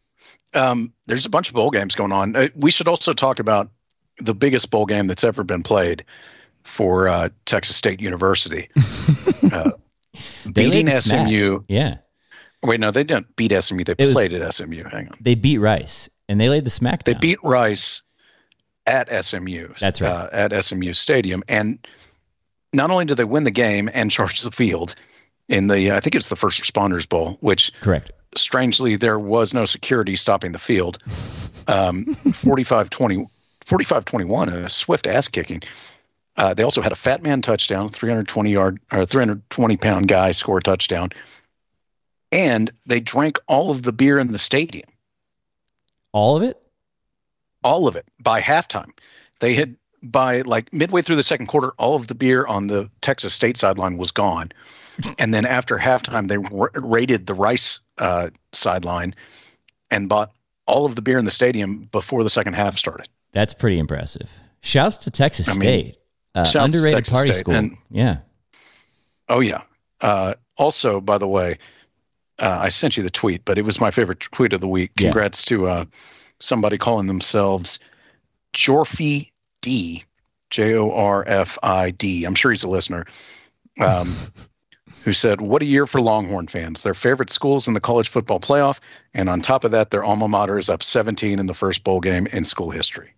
Um, 0.53 0.93
there's 1.07 1.25
a 1.25 1.29
bunch 1.29 1.47
of 1.49 1.55
bowl 1.55 1.69
games 1.71 1.95
going 1.95 2.11
on. 2.11 2.35
Uh, 2.35 2.47
we 2.55 2.69
should 2.71 2.87
also 2.87 3.13
talk 3.13 3.39
about 3.39 3.69
the 4.19 4.35
biggest 4.35 4.69
bowl 4.69 4.85
game 4.85 5.07
that's 5.07 5.23
ever 5.23 5.43
been 5.43 5.63
played 5.63 6.03
for 6.63 7.07
uh, 7.07 7.29
Texas 7.45 7.75
State 7.75 8.01
University, 8.01 8.69
uh, 9.51 9.71
beating 10.53 10.85
the 10.85 11.01
smack. 11.01 11.27
SMU. 11.27 11.59
Yeah, 11.67 11.97
Wait, 12.63 12.79
no, 12.79 12.91
they 12.91 13.03
didn't 13.03 13.35
beat 13.35 13.51
SMU. 13.51 13.83
They 13.83 13.93
It 13.93 13.99
was- 14.01 14.13
played 14.13 14.33
at 14.33 14.53
SMU. 14.53 14.83
Hang 14.83 15.07
on, 15.07 15.17
they 15.21 15.35
beat 15.35 15.57
Rice 15.57 16.09
and 16.29 16.39
they 16.39 16.49
laid 16.49 16.65
the 16.65 16.69
smack. 16.69 17.03
Down. 17.03 17.15
They 17.15 17.19
beat 17.19 17.39
Rice 17.43 18.01
at 18.85 19.09
SMU. 19.25 19.69
That's 19.79 20.01
right. 20.01 20.09
Uh, 20.11 20.29
at 20.31 20.63
SMU 20.63 20.93
Stadium, 20.93 21.41
and 21.47 21.79
not 22.73 22.91
only 22.91 23.05
did 23.05 23.17
they 23.17 23.23
win 23.23 23.43
the 23.43 23.51
game 23.51 23.89
and 23.93 24.09
charge 24.11 24.41
the 24.41 24.51
field 24.51 24.95
in 25.49 25.67
the, 25.67 25.91
I 25.91 25.99
think 25.99 26.15
it's 26.15 26.29
the 26.29 26.35
First 26.35 26.61
Responders 26.61 27.07
Bowl, 27.07 27.37
which 27.41 27.73
correct. 27.81 28.11
strangely, 28.35 28.95
there 28.95 29.19
was 29.19 29.53
no 29.53 29.65
security 29.65 30.15
stopping 30.15 30.51
the 30.53 30.59
field. 30.59 30.97
Um, 31.67 32.15
45 32.33 32.89
20, 32.89 33.27
45 33.65 34.05
21, 34.05 34.49
a 34.49 34.69
swift 34.69 35.07
ass 35.07 35.27
kicking. 35.27 35.61
Uh, 36.37 36.53
they 36.53 36.63
also 36.63 36.81
had 36.81 36.91
a 36.93 36.95
fat 36.95 37.21
man 37.21 37.41
touchdown, 37.41 37.89
320 37.89 38.51
yard 38.51 38.79
or 38.91 39.05
320 39.05 39.77
pound 39.77 40.07
guy 40.07 40.31
score 40.31 40.57
a 40.59 40.61
touchdown. 40.61 41.09
And 42.31 42.71
they 42.85 43.01
drank 43.01 43.37
all 43.47 43.69
of 43.71 43.83
the 43.83 43.91
beer 43.91 44.17
in 44.17 44.31
the 44.31 44.39
stadium, 44.39 44.87
All 46.13 46.37
of 46.37 46.43
it. 46.43 46.57
all 47.63 47.87
of 47.89 47.97
it 47.97 48.05
by 48.19 48.39
halftime. 48.39 48.91
They 49.39 49.53
had, 49.53 49.75
by 50.03 50.41
like 50.41 50.71
midway 50.73 51.01
through 51.01 51.15
the 51.15 51.23
second 51.23 51.47
quarter, 51.47 51.71
all 51.77 51.95
of 51.95 52.07
the 52.07 52.15
beer 52.15 52.45
on 52.45 52.67
the 52.67 52.89
Texas 53.01 53.33
State 53.33 53.57
sideline 53.57 53.97
was 53.97 54.11
gone. 54.11 54.51
And 55.17 55.33
then 55.33 55.45
after 55.45 55.77
halftime, 55.77 56.27
they 56.27 56.35
r- 56.35 56.69
raided 56.75 57.25
the 57.25 57.33
Rice 57.33 57.79
uh, 57.97 58.29
sideline 58.51 59.13
and 59.89 60.07
bought 60.09 60.31
all 60.67 60.85
of 60.85 60.95
the 60.95 61.01
beer 61.01 61.17
in 61.17 61.25
the 61.25 61.31
stadium 61.31 61.87
before 61.91 62.23
the 62.23 62.29
second 62.29 62.53
half 62.53 62.77
started. 62.77 63.07
That's 63.31 63.53
pretty 63.53 63.79
impressive. 63.79 64.29
Shouts 64.61 64.97
to 64.97 65.09
Texas 65.09 65.47
I 65.47 65.53
mean, 65.53 65.61
State. 65.61 65.97
Uh, 66.35 66.45
underrated 66.55 66.97
Texas 66.97 67.13
party 67.13 67.31
State, 67.33 67.39
school. 67.39 67.55
and- 67.55 67.77
yeah. 67.89 68.17
Oh 69.27 69.39
yeah. 69.39 69.61
Uh, 70.01 70.35
also, 70.57 71.01
by 71.01 71.17
the 71.17 71.27
way, 71.27 71.57
uh, 72.37 72.59
I 72.61 72.69
sent 72.69 72.97
you 72.97 73.01
the 73.01 73.09
tweet, 73.09 73.43
but 73.45 73.57
it 73.57 73.63
was 73.63 73.79
my 73.81 73.89
favorite 73.91 74.19
tweet 74.19 74.53
of 74.53 74.61
the 74.61 74.67
week. 74.67 74.91
Yeah. 74.99 75.09
Congrats 75.09 75.43
to 75.45 75.67
uh, 75.67 75.85
somebody 76.39 76.77
calling 76.77 77.07
themselves 77.07 77.79
Jorfy 78.53 79.30
D, 79.61 80.03
J 80.49 80.75
O 80.75 80.91
R 80.91 81.23
F 81.27 81.57
I 81.63 81.91
D. 81.91 82.25
I'm 82.25 82.35
sure 82.35 82.51
he's 82.51 82.63
a 82.63 82.69
listener. 82.69 83.05
Um, 83.79 84.15
who 85.03 85.13
said, 85.13 85.41
"What 85.41 85.61
a 85.61 85.65
year 85.65 85.87
for 85.87 86.01
Longhorn 86.01 86.47
fans! 86.47 86.83
Their 86.83 86.93
favorite 86.93 87.29
schools 87.29 87.67
in 87.67 87.73
the 87.73 87.79
college 87.79 88.09
football 88.09 88.39
playoff, 88.39 88.79
and 89.13 89.29
on 89.29 89.41
top 89.41 89.63
of 89.63 89.71
that, 89.71 89.91
their 89.91 90.03
alma 90.03 90.27
mater 90.27 90.57
is 90.57 90.69
up 90.69 90.83
17 90.83 91.39
in 91.39 91.47
the 91.47 91.53
first 91.53 91.83
bowl 91.83 91.99
game 91.99 92.27
in 92.27 92.45
school 92.45 92.69
history." 92.69 93.13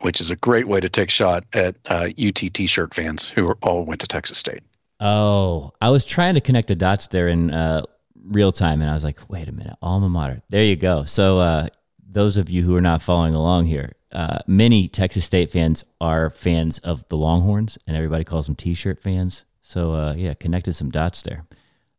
Which 0.00 0.20
is 0.20 0.30
a 0.30 0.36
great 0.36 0.66
way 0.66 0.80
to 0.80 0.88
take 0.88 1.10
shot 1.10 1.44
at 1.52 1.76
uh, 1.90 2.08
UT 2.18 2.34
T-shirt 2.34 2.94
fans 2.94 3.28
who 3.28 3.46
are, 3.48 3.58
all 3.60 3.84
went 3.84 4.00
to 4.00 4.06
Texas 4.06 4.38
State. 4.38 4.62
Oh, 4.98 5.72
I 5.82 5.90
was 5.90 6.06
trying 6.06 6.34
to 6.36 6.40
connect 6.40 6.68
the 6.68 6.74
dots 6.74 7.08
there 7.08 7.28
in 7.28 7.50
uh, 7.50 7.82
real 8.24 8.50
time, 8.50 8.80
and 8.80 8.90
I 8.90 8.94
was 8.94 9.04
like, 9.04 9.18
wait 9.28 9.46
a 9.46 9.52
minute, 9.52 9.76
alma 9.82 10.08
mater. 10.08 10.40
There 10.48 10.64
you 10.64 10.76
go. 10.76 11.04
So, 11.04 11.38
uh, 11.38 11.68
those 12.12 12.36
of 12.36 12.48
you 12.48 12.62
who 12.62 12.74
are 12.74 12.80
not 12.80 13.02
following 13.02 13.34
along 13.34 13.66
here, 13.66 13.92
uh, 14.12 14.38
many 14.46 14.88
Texas 14.88 15.24
State 15.24 15.50
fans 15.50 15.84
are 16.00 16.30
fans 16.30 16.78
of 16.78 17.08
the 17.08 17.16
Longhorns, 17.16 17.78
and 17.86 17.96
everybody 17.96 18.24
calls 18.24 18.46
them 18.46 18.56
T-shirt 18.56 19.00
fans. 19.02 19.44
So, 19.62 19.94
uh, 19.94 20.14
yeah, 20.14 20.34
connected 20.34 20.74
some 20.74 20.90
dots 20.90 21.22
there. 21.22 21.44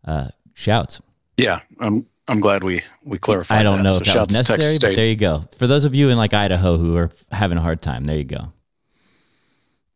uh, 0.05 0.29
shouts. 0.53 1.01
Yeah, 1.37 1.61
I'm 1.79 2.05
I'm 2.27 2.39
glad 2.41 2.63
we 2.63 2.83
we 3.03 3.17
clarified. 3.17 3.59
I 3.59 3.63
don't 3.63 3.77
that. 3.77 3.83
know 3.83 3.95
So 3.95 4.01
if 4.01 4.05
that 4.07 4.19
was 4.19 4.27
Texas 4.27 4.49
necessary, 4.49 4.73
but 4.81 4.93
State. 4.93 4.95
there 4.95 5.05
you 5.07 5.15
go. 5.15 5.45
For 5.57 5.67
those 5.67 5.85
of 5.85 5.95
you 5.95 6.09
in 6.09 6.17
like 6.17 6.33
Idaho 6.33 6.77
who 6.77 6.95
are 6.97 7.11
having 7.31 7.57
a 7.57 7.61
hard 7.61 7.81
time, 7.81 8.03
there 8.03 8.17
you 8.17 8.23
go. 8.25 8.51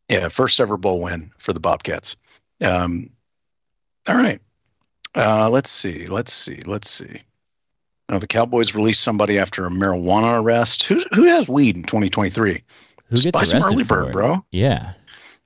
Yeah, 0.10 0.28
first 0.30 0.60
ever 0.60 0.78
bowl 0.78 1.02
win 1.02 1.32
for 1.38 1.52
the 1.54 1.60
Bobcats. 1.60 2.16
Um, 2.62 3.10
all 4.08 4.16
right. 4.16 4.40
Uh, 5.16 5.50
let's 5.50 5.70
see. 5.72 6.06
Let's 6.06 6.32
see. 6.34 6.62
Let's 6.66 6.90
see. 6.90 7.22
Now 8.10 8.20
the 8.20 8.28
Cowboys 8.28 8.76
released 8.76 9.02
somebody 9.02 9.40
after 9.40 9.66
a 9.66 9.70
marijuana 9.70 10.42
arrest. 10.44 10.84
Who 10.84 11.02
who 11.14 11.24
has 11.24 11.48
weed 11.48 11.76
in 11.76 11.84
2023? 11.84 12.62
Who 13.10 13.16
gets 13.18 13.22
some 13.22 13.34
arrested 13.62 13.64
early 13.74 13.84
for 13.84 14.04
bird, 14.06 14.12
bro. 14.14 14.46
Yeah. 14.52 14.94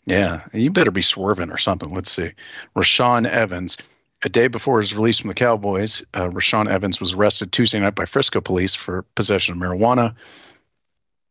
Yeah, 0.06 0.42
you 0.54 0.72
better 0.72 0.92
be 0.92 1.02
swerving 1.04 1.52
or 1.52 1.58
something. 1.58 1.90
Let's 1.90 2.12
see. 2.12 2.32
Rashaan 2.76 3.28
Evans. 3.28 3.78
A 4.24 4.28
day 4.30 4.48
before 4.48 4.80
his 4.82 4.94
release 4.94 5.20
from 5.20 5.30
the 5.30 5.34
Cowboys, 5.34 6.04
uh, 6.14 6.28
Rashaan 6.30 6.68
Evans 6.68 7.00
was 7.00 7.14
arrested 7.14 7.52
Tuesday 7.54 7.80
night 7.80 7.96
by 7.96 8.04
Frisco 8.04 8.42
police 8.42 8.76
for 8.76 9.04
possession 9.16 9.54
of 9.54 9.62
marijuana. 9.62 10.14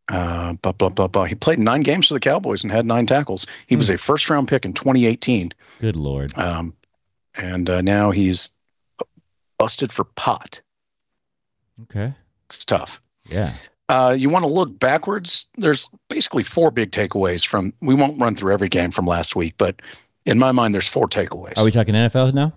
Uh, 0.08 0.54
blah, 0.62 0.72
blah, 0.72 0.88
blah, 0.88 1.06
blah. 1.06 1.24
He 1.24 1.34
played 1.34 1.58
nine 1.58 1.82
games 1.82 2.06
for 2.08 2.14
the 2.14 2.20
Cowboys 2.20 2.62
and 2.62 2.72
had 2.72 2.86
nine 2.86 3.04
tackles. 3.04 3.46
He 3.66 3.76
was 3.76 3.88
Hmm. 3.88 3.94
a 3.94 3.98
first 3.98 4.30
round 4.30 4.48
pick 4.48 4.64
in 4.64 4.72
2018. 4.72 5.50
Good 5.82 5.96
lord. 5.96 6.32
Um, 6.38 6.72
and 7.36 7.68
uh, 7.68 7.82
now 7.82 8.10
he's 8.10 8.50
busted 9.58 9.92
for 9.92 10.04
pot. 10.04 10.62
Okay. 11.84 12.12
It's 12.46 12.64
tough. 12.64 13.00
Yeah. 13.28 13.52
Uh, 13.88 14.14
you 14.18 14.28
want 14.28 14.44
to 14.44 14.50
look 14.50 14.78
backwards? 14.78 15.46
There's 15.56 15.88
basically 16.08 16.42
four 16.42 16.70
big 16.70 16.90
takeaways 16.90 17.46
from. 17.46 17.72
We 17.80 17.94
won't 17.94 18.20
run 18.20 18.34
through 18.34 18.52
every 18.52 18.68
game 18.68 18.90
from 18.90 19.06
last 19.06 19.34
week, 19.36 19.54
but 19.58 19.80
in 20.26 20.38
my 20.38 20.52
mind, 20.52 20.74
there's 20.74 20.88
four 20.88 21.08
takeaways. 21.08 21.56
Are 21.56 21.64
we 21.64 21.70
talking 21.70 21.94
NFL 21.94 22.34
now? 22.34 22.52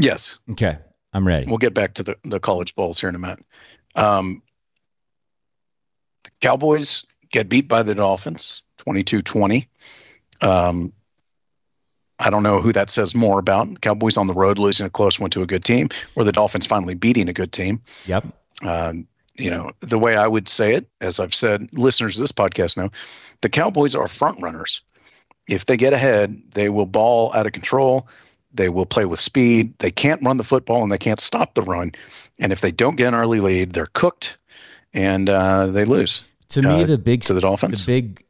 yes, 0.00 0.38
Okay. 0.50 0.78
I'm 1.12 1.26
ready. 1.26 1.46
we'll 1.46 1.58
get 1.58 1.74
back 1.74 1.94
to 1.94 2.02
the, 2.04 2.16
the 2.22 2.38
college 2.38 2.74
bowls 2.76 3.00
here 3.00 3.08
in 3.08 3.16
a 3.16 3.18
minute. 3.18 3.44
Um, 3.96 4.42
the 6.22 6.30
Cowboys 6.40 7.04
get 7.32 7.48
beat 7.48 7.66
by 7.66 7.82
the 7.82 7.94
Dolphins 7.96 8.62
22 8.78 9.20
20. 9.22 9.66
Um, 10.40 10.92
I 12.20 12.30
don't 12.30 12.42
know 12.42 12.60
who 12.60 12.72
that 12.72 12.90
says 12.90 13.14
more 13.14 13.38
about. 13.38 13.80
Cowboys 13.80 14.16
on 14.16 14.26
the 14.26 14.34
road 14.34 14.58
losing 14.58 14.86
a 14.86 14.90
close 14.90 15.18
one 15.18 15.30
to 15.30 15.42
a 15.42 15.46
good 15.46 15.64
team, 15.64 15.88
or 16.14 16.24
the 16.24 16.32
Dolphins 16.32 16.66
finally 16.66 16.94
beating 16.94 17.28
a 17.28 17.32
good 17.32 17.50
team. 17.52 17.80
Yep. 18.06 18.26
Um, 18.64 19.06
you 19.36 19.50
know, 19.50 19.70
the 19.80 19.98
way 19.98 20.16
I 20.16 20.26
would 20.26 20.48
say 20.48 20.74
it, 20.74 20.86
as 21.00 21.18
I've 21.18 21.34
said, 21.34 21.68
listeners 21.72 22.16
of 22.18 22.22
this 22.22 22.32
podcast 22.32 22.76
know, 22.76 22.90
the 23.40 23.48
Cowboys 23.48 23.94
are 23.94 24.06
front 24.06 24.40
runners. 24.42 24.82
If 25.48 25.64
they 25.64 25.76
get 25.76 25.92
ahead, 25.94 26.40
they 26.54 26.68
will 26.68 26.86
ball 26.86 27.34
out 27.34 27.46
of 27.46 27.52
control. 27.52 28.06
They 28.52 28.68
will 28.68 28.84
play 28.86 29.06
with 29.06 29.18
speed. 29.18 29.72
They 29.78 29.90
can't 29.90 30.22
run 30.22 30.36
the 30.36 30.44
football 30.44 30.82
and 30.82 30.92
they 30.92 30.98
can't 30.98 31.20
stop 31.20 31.54
the 31.54 31.62
run. 31.62 31.92
And 32.38 32.52
if 32.52 32.60
they 32.60 32.70
don't 32.70 32.96
get 32.96 33.08
an 33.08 33.14
early 33.14 33.40
lead, 33.40 33.72
they're 33.72 33.86
cooked 33.94 34.36
and 34.92 35.30
uh, 35.30 35.66
they 35.68 35.84
lose 35.84 36.24
To 36.50 36.62
me, 36.62 36.82
Uh, 36.82 36.86
the 36.86 36.98
big 36.98 37.22
to 37.22 37.32
the 37.32 37.40
Dolphins. 37.40 37.86
the 37.86 37.92
big 37.92 38.24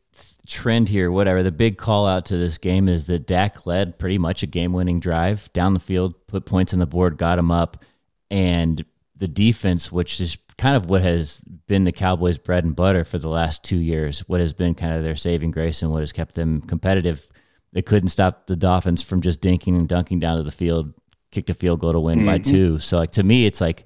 trend 0.50 0.88
here, 0.88 1.10
whatever, 1.10 1.42
the 1.42 1.52
big 1.52 1.76
call 1.78 2.06
out 2.06 2.26
to 2.26 2.36
this 2.36 2.58
game 2.58 2.88
is 2.88 3.04
that 3.04 3.26
Dak 3.26 3.66
led 3.66 3.98
pretty 3.98 4.18
much 4.18 4.42
a 4.42 4.46
game 4.46 4.72
winning 4.72 4.98
drive 5.00 5.50
down 5.52 5.74
the 5.74 5.80
field, 5.80 6.14
put 6.26 6.44
points 6.44 6.72
on 6.72 6.80
the 6.80 6.86
board, 6.86 7.16
got 7.16 7.38
him 7.38 7.50
up, 7.50 7.84
and 8.30 8.84
the 9.16 9.28
defense, 9.28 9.92
which 9.92 10.20
is 10.20 10.36
kind 10.58 10.76
of 10.76 10.90
what 10.90 11.02
has 11.02 11.38
been 11.68 11.84
the 11.84 11.92
Cowboys' 11.92 12.36
bread 12.38 12.64
and 12.64 12.74
butter 12.74 13.04
for 13.04 13.18
the 13.18 13.28
last 13.28 13.62
two 13.62 13.76
years, 13.78 14.20
what 14.28 14.40
has 14.40 14.52
been 14.52 14.74
kind 14.74 14.94
of 14.94 15.04
their 15.04 15.16
saving 15.16 15.50
grace 15.52 15.82
and 15.82 15.90
what 15.92 16.00
has 16.00 16.12
kept 16.12 16.34
them 16.34 16.60
competitive. 16.62 17.28
They 17.72 17.82
couldn't 17.82 18.08
stop 18.08 18.46
the 18.46 18.56
Dolphins 18.56 19.02
from 19.02 19.20
just 19.20 19.40
dinking 19.40 19.76
and 19.76 19.88
dunking 19.88 20.18
down 20.18 20.36
to 20.38 20.42
the 20.42 20.50
field, 20.50 20.92
kicked 21.30 21.50
a 21.50 21.54
field 21.54 21.80
goal 21.80 21.92
to 21.92 22.00
win 22.00 22.26
by 22.26 22.38
Mhm. 22.38 22.44
two. 22.44 22.78
So, 22.80 22.96
like 22.98 23.12
to 23.12 23.22
me, 23.22 23.46
it's 23.46 23.60
like 23.60 23.84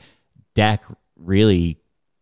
Dak 0.55 0.85
really 1.17 1.79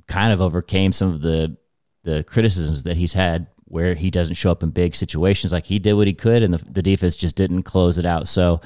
kind 0.08 0.32
of 0.32 0.40
overcame 0.40 0.90
some 0.92 1.12
of 1.12 1.22
the 1.22 1.56
the 2.04 2.24
criticisms 2.24 2.82
that 2.82 2.96
he's 2.96 3.12
had 3.12 3.46
where 3.72 3.94
he 3.94 4.10
doesn't 4.10 4.34
show 4.34 4.50
up 4.50 4.62
in 4.62 4.68
big 4.68 4.94
situations 4.94 5.50
like 5.52 5.64
he 5.64 5.78
did 5.78 5.94
what 5.94 6.06
he 6.06 6.12
could 6.12 6.42
and 6.42 6.52
the, 6.52 6.64
the 6.70 6.82
defense 6.82 7.16
just 7.16 7.34
didn't 7.36 7.62
close 7.62 7.96
it 7.96 8.04
out 8.04 8.28
so 8.28 8.60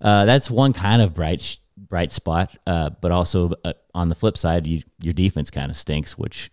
uh, 0.00 0.24
that's 0.24 0.50
one 0.50 0.72
kind 0.72 1.00
of 1.00 1.14
bright 1.14 1.58
bright 1.76 2.10
spot 2.12 2.50
uh, 2.66 2.90
but 3.00 3.12
also 3.12 3.52
uh, 3.64 3.72
on 3.94 4.08
the 4.08 4.14
flip 4.16 4.36
side 4.36 4.66
you, 4.66 4.82
your 5.00 5.12
defense 5.12 5.48
kind 5.50 5.70
of 5.70 5.76
stinks 5.76 6.18
which 6.18 6.50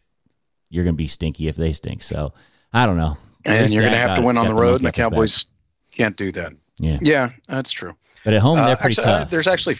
you're 0.69 0.83
going 0.83 0.93
to 0.93 0.97
be 0.97 1.07
stinky 1.07 1.47
if 1.47 1.55
they 1.55 1.73
stink 1.73 2.03
so 2.03 2.31
i 2.73 2.85
don't 2.85 2.97
know 2.97 3.17
and 3.43 3.71
you're 3.73 3.81
going 3.81 3.93
to 3.93 3.99
have 3.99 4.15
to 4.15 4.21
win 4.23 4.37
on 4.37 4.47
the 4.47 4.53
road, 4.53 4.75
and 4.75 4.79
the 4.81 4.83
monkey 4.85 5.01
off 5.03 5.11
his 5.13 5.43
Cowboys 5.43 5.45
can't 5.91 6.17
do 6.17 6.31
that. 6.31 6.53
yeah 6.77 6.97
Yeah, 7.01 7.29
that's 7.47 7.71
true. 7.71 7.95
but 8.23 8.33
at 8.33 8.41
home 8.41 8.57
Uh, 8.59 8.67
they're 8.67 8.75
pretty 8.75 8.93
actually, 8.99 9.13
uh, 9.13 9.19
tough 9.19 9.29
there's 9.29 9.47
actually, 9.47 9.75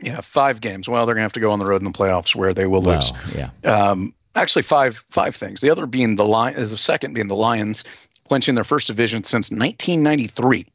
yeah, 0.00 0.20
five 0.20 0.60
games. 0.60 0.88
Well, 0.88 1.04
they're 1.06 1.14
going 1.14 1.20
to 1.22 1.24
have 1.24 1.32
to 1.34 1.40
go 1.40 1.50
on 1.52 1.58
the 1.58 1.64
road 1.66 1.80
in 1.80 1.84
the 1.84 1.96
playoffs 1.96 2.34
where 2.36 2.54
they 2.54 2.66
will 2.66 2.82
lose. 2.82 3.12
yeah 3.36 3.50
Um, 3.68 4.14
actually, 4.34 4.62
five 4.62 5.04
five 5.08 5.34
things. 5.36 5.60
The 5.60 5.70
other 5.70 5.86
being 5.86 6.16
the 6.16 6.24
lion, 6.24 6.54
the 6.54 6.66
second 6.66 7.14
being 7.14 7.28
the 7.28 7.36
Lions 7.36 8.08
clinching 8.28 8.54
their 8.54 8.64
first 8.64 8.86
division 8.86 9.24
since 9.24 9.50
1993. 9.50 10.66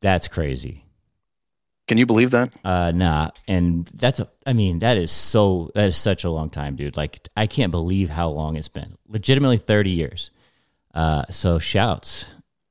that's 0.00 0.28
crazy 0.28 0.82
Can 1.88 1.98
you 1.98 2.06
believe 2.06 2.30
that? 2.32 2.50
Uh, 2.64 2.90
nah, 2.94 3.30
and 3.46 3.86
that's 3.94 4.18
a. 4.20 4.28
I 4.46 4.52
mean, 4.54 4.80
that 4.80 4.96
is 4.96 5.12
so. 5.12 5.70
That 5.74 5.86
is 5.88 5.96
such 5.96 6.24
a 6.24 6.30
long 6.30 6.50
time, 6.50 6.74
dude. 6.74 6.96
Like, 6.96 7.28
I 7.36 7.46
can't 7.46 7.70
believe 7.70 8.10
how 8.10 8.28
long 8.28 8.56
it's 8.56 8.68
been. 8.68 8.96
Legitimately, 9.08 9.58
thirty 9.58 9.90
years. 9.90 10.30
Uh, 10.94 11.24
so 11.30 11.58
shouts. 11.60 12.24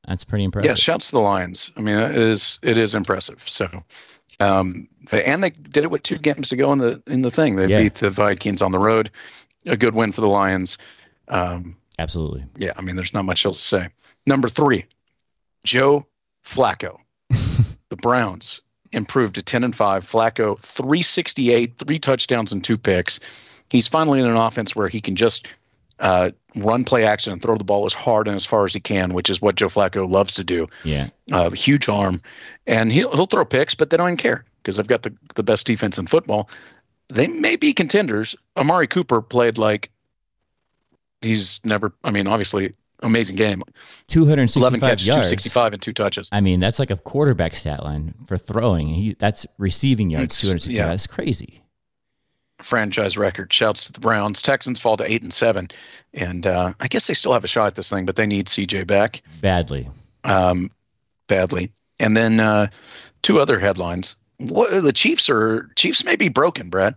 That's 0.07 0.23
pretty 0.25 0.43
impressive. 0.43 0.69
Yeah, 0.69 0.75
shouts 0.75 1.07
to 1.07 1.11
the 1.13 1.19
Lions. 1.21 1.71
I 1.77 1.81
mean, 1.81 1.97
it 1.97 2.15
is 2.17 2.59
it 2.61 2.75
is 2.77 2.93
impressive. 2.93 3.41
So, 3.47 3.67
um, 4.39 4.87
they, 5.11 5.23
and 5.23 5.41
they 5.43 5.51
did 5.51 5.83
it 5.85 5.91
with 5.91 6.03
two 6.03 6.17
games 6.17 6.49
to 6.49 6.55
go 6.57 6.73
in 6.73 6.79
the 6.79 7.01
in 7.07 7.21
the 7.21 7.31
thing. 7.31 7.55
They 7.55 7.67
Yeah. 7.67 7.83
beat 7.83 7.95
the 7.95 8.09
Vikings 8.09 8.61
on 8.61 8.71
the 8.71 8.79
road. 8.79 9.09
A 9.65 9.77
good 9.77 9.95
win 9.95 10.11
for 10.11 10.21
the 10.21 10.27
Lions. 10.27 10.77
Um, 11.27 11.75
Absolutely. 11.97 12.45
yeah, 12.57 12.73
I 12.77 12.81
mean, 12.81 12.95
there's 12.95 13.13
not 13.13 13.25
much 13.25 13.45
else 13.45 13.59
to 13.59 13.67
say. 13.67 13.89
Number 14.25 14.49
three, 14.49 14.85
Joe 15.63 16.05
Flacco. 16.45 16.97
the 17.29 17.95
Browns 17.95 18.61
improved 18.91 19.35
to 19.35 19.43
10 19.43 19.63
and 19.63 19.75
5. 19.75 20.03
Flacco, 20.03 20.59
368, 20.59 21.77
three 21.77 21.99
touchdowns 21.99 22.51
and 22.51 22.63
two 22.63 22.77
picks. 22.77 23.19
He's 23.69 23.87
finally 23.87 24.19
in 24.19 24.25
an 24.25 24.37
offense 24.37 24.75
where 24.75 24.87
he 24.87 25.01
can 25.01 25.15
just 25.15 25.47
uh, 25.99 26.31
run 26.57 26.83
play 26.83 27.05
action 27.05 27.33
and 27.33 27.41
throw 27.41 27.57
the 27.57 27.63
ball 27.63 27.85
as 27.85 27.93
hard 27.93 28.27
and 28.27 28.35
as 28.35 28.45
far 28.45 28.65
as 28.65 28.73
he 28.73 28.79
can, 28.79 29.13
which 29.13 29.29
is 29.29 29.41
what 29.41 29.55
Joe 29.55 29.67
Flacco 29.67 30.09
loves 30.09 30.35
to 30.35 30.43
do. 30.43 30.67
Yeah. 30.83 31.07
Uh, 31.31 31.49
huge 31.51 31.89
arm. 31.89 32.19
And 32.67 32.91
he'll, 32.91 33.11
he'll 33.11 33.25
throw 33.25 33.45
picks, 33.45 33.75
but 33.75 33.89
they 33.89 33.97
don't 33.97 34.09
even 34.09 34.17
care 34.17 34.45
because 34.61 34.77
they've 34.77 34.87
got 34.87 35.03
the, 35.03 35.13
the 35.35 35.43
best 35.43 35.65
defense 35.65 35.97
in 35.97 36.07
football. 36.07 36.49
They 37.09 37.27
may 37.27 37.55
be 37.55 37.73
contenders. 37.73 38.35
Amari 38.57 38.87
Cooper 38.87 39.21
played 39.21 39.57
like 39.57 39.91
he's 41.21 41.63
never, 41.65 41.93
I 42.03 42.11
mean, 42.11 42.27
obviously, 42.27 42.73
amazing 43.03 43.35
game. 43.35 43.61
Two 44.07 44.25
hundred 44.25 44.55
11 44.55 44.79
sixty-five 44.79 44.81
catches, 44.81 45.07
yards. 45.07 45.27
265, 45.27 45.73
and 45.73 45.81
two 45.81 45.93
touches. 45.93 46.29
I 46.31 46.41
mean, 46.41 46.59
that's 46.59 46.79
like 46.79 46.91
a 46.91 46.97
quarterback 46.97 47.55
stat 47.55 47.83
line 47.83 48.13
for 48.27 48.37
throwing. 48.37 48.87
He 48.87 49.13
that's 49.19 49.45
receiving 49.57 50.09
yards. 50.09 50.23
It's- 50.23 50.41
Two 50.41 50.47
hundred 50.47 50.59
sixty. 50.61 50.75
yeah. 50.75 50.87
That's 50.87 51.07
crazy. 51.07 51.61
franchise 52.61 53.17
record. 53.17 53.51
Shouts 53.53 53.85
to 53.87 53.93
the 53.93 53.99
Browns. 53.99 54.41
Texans 54.41 54.79
fall 54.79 54.97
to 54.97 55.09
eight 55.11 55.21
and 55.23 55.33
seven, 55.33 55.67
and 56.13 56.47
uh, 56.47 56.73
I 56.79 56.87
guess 56.87 57.07
they 57.07 57.13
still 57.13 57.33
have 57.33 57.43
a 57.43 57.47
shot 57.47 57.67
at 57.67 57.75
this 57.75 57.89
thing, 57.89 58.05
but 58.05 58.15
they 58.15 58.25
need 58.25 58.47
CJ 58.47 58.87
back 58.87 59.21
Badly. 59.41 59.89
um, 60.23 60.71
badly. 61.27 61.71
And 61.99 62.15
then 62.17 62.39
uh, 62.39 62.67
two 63.21 63.39
other 63.39 63.59
headlines. 63.59 64.15
What, 64.37 64.83
the 64.83 64.93
Chiefs 64.93 65.29
are 65.29 65.69
Chiefs 65.75 66.03
may 66.03 66.15
be 66.15 66.29
broken, 66.29 66.69
Brad. 66.69 66.95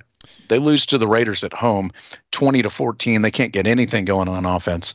They 0.48 0.58
lose 0.58 0.84
to 0.86 0.98
the 0.98 1.06
Raiders 1.06 1.44
at 1.44 1.52
home, 1.52 1.90
twenty 2.32 2.62
to 2.62 2.70
fourteen. 2.70 3.22
They 3.22 3.30
can't 3.30 3.52
get 3.52 3.66
anything 3.66 4.04
going 4.04 4.28
on 4.28 4.44
offense. 4.44 4.94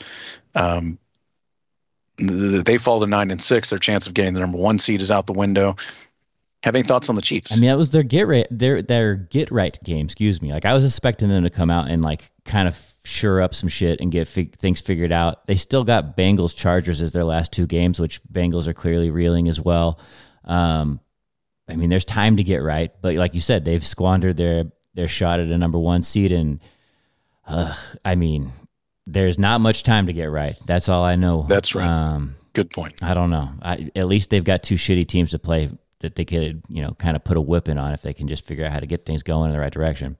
Um, 0.55 0.97
they 2.17 2.77
fall 2.77 2.99
to 2.99 3.07
nine 3.07 3.31
and 3.31 3.41
six. 3.41 3.69
Their 3.69 3.79
chance 3.79 4.05
of 4.05 4.13
getting 4.13 4.33
the 4.33 4.41
number 4.41 4.57
one 4.57 4.79
seed 4.79 5.01
is 5.01 5.11
out 5.11 5.25
the 5.25 5.33
window. 5.33 5.75
Have 6.63 6.75
any 6.75 6.83
thoughts 6.83 7.09
on 7.09 7.15
the 7.15 7.21
Chiefs? 7.21 7.51
I 7.51 7.55
mean, 7.55 7.69
that 7.69 7.77
was 7.77 7.89
their 7.89 8.03
get 8.03 8.27
right, 8.27 8.47
their 8.49 8.81
their 8.81 9.15
get 9.15 9.51
right 9.51 9.77
game. 9.83 10.05
Excuse 10.05 10.41
me. 10.41 10.53
Like 10.53 10.65
I 10.65 10.73
was 10.73 10.85
expecting 10.85 11.29
them 11.29 11.43
to 11.43 11.49
come 11.49 11.69
out 11.69 11.89
and 11.89 12.01
like 12.01 12.31
kind 12.45 12.67
of 12.67 12.81
sure 13.03 13.41
up 13.41 13.53
some 13.53 13.67
shit 13.67 13.99
and 13.99 14.11
get 14.11 14.27
things 14.27 14.79
figured 14.79 15.11
out. 15.11 15.45
They 15.47 15.55
still 15.55 15.83
got 15.83 16.15
Bengals 16.15 16.55
Chargers 16.55 17.01
as 17.01 17.11
their 17.11 17.25
last 17.25 17.51
two 17.51 17.67
games, 17.67 17.99
which 17.99 18.21
Bengals 18.31 18.67
are 18.67 18.73
clearly 18.73 19.11
reeling 19.11 19.49
as 19.49 19.59
well. 19.59 19.99
Um, 20.45 20.99
I 21.69 21.75
mean, 21.75 21.89
there's 21.89 22.05
time 22.05 22.37
to 22.37 22.43
get 22.43 22.57
right, 22.57 22.91
but 23.01 23.15
like 23.15 23.33
you 23.33 23.41
said, 23.41 23.63
they've 23.65 23.85
squandered 23.85 24.37
their 24.37 24.65
their 24.95 25.07
shot 25.07 25.39
at 25.39 25.47
a 25.47 25.57
number 25.57 25.79
one 25.79 26.03
seed, 26.03 26.31
and 26.31 26.59
uh, 27.47 27.73
I 28.05 28.15
mean, 28.15 28.51
there's 29.07 29.37
not 29.39 29.61
much 29.61 29.83
time 29.83 30.07
to 30.07 30.13
get 30.13 30.25
right. 30.25 30.57
That's 30.65 30.89
all 30.89 31.03
I 31.03 31.15
know. 31.15 31.45
That's 31.47 31.73
right. 31.75 31.87
Um, 31.87 32.35
Good 32.53 32.69
point. 32.69 33.01
I 33.01 33.13
don't 33.15 33.31
know. 33.31 33.49
I, 33.63 33.89
at 33.95 34.07
least 34.07 34.29
they've 34.29 34.43
got 34.43 34.61
two 34.61 34.75
shitty 34.75 35.07
teams 35.07 35.31
to 35.31 35.39
play 35.39 35.71
that 36.01 36.15
they 36.15 36.25
could, 36.25 36.61
you 36.67 36.83
know, 36.83 36.91
kind 36.99 37.15
of 37.15 37.23
put 37.23 37.37
a 37.37 37.41
whipping 37.41 37.79
on 37.79 37.93
if 37.93 38.01
they 38.03 38.13
can 38.13 38.27
just 38.27 38.45
figure 38.45 38.65
out 38.65 38.71
how 38.71 38.79
to 38.79 38.85
get 38.85 39.05
things 39.05 39.23
going 39.23 39.49
in 39.49 39.53
the 39.55 39.59
right 39.59 39.73
direction. 39.73 40.17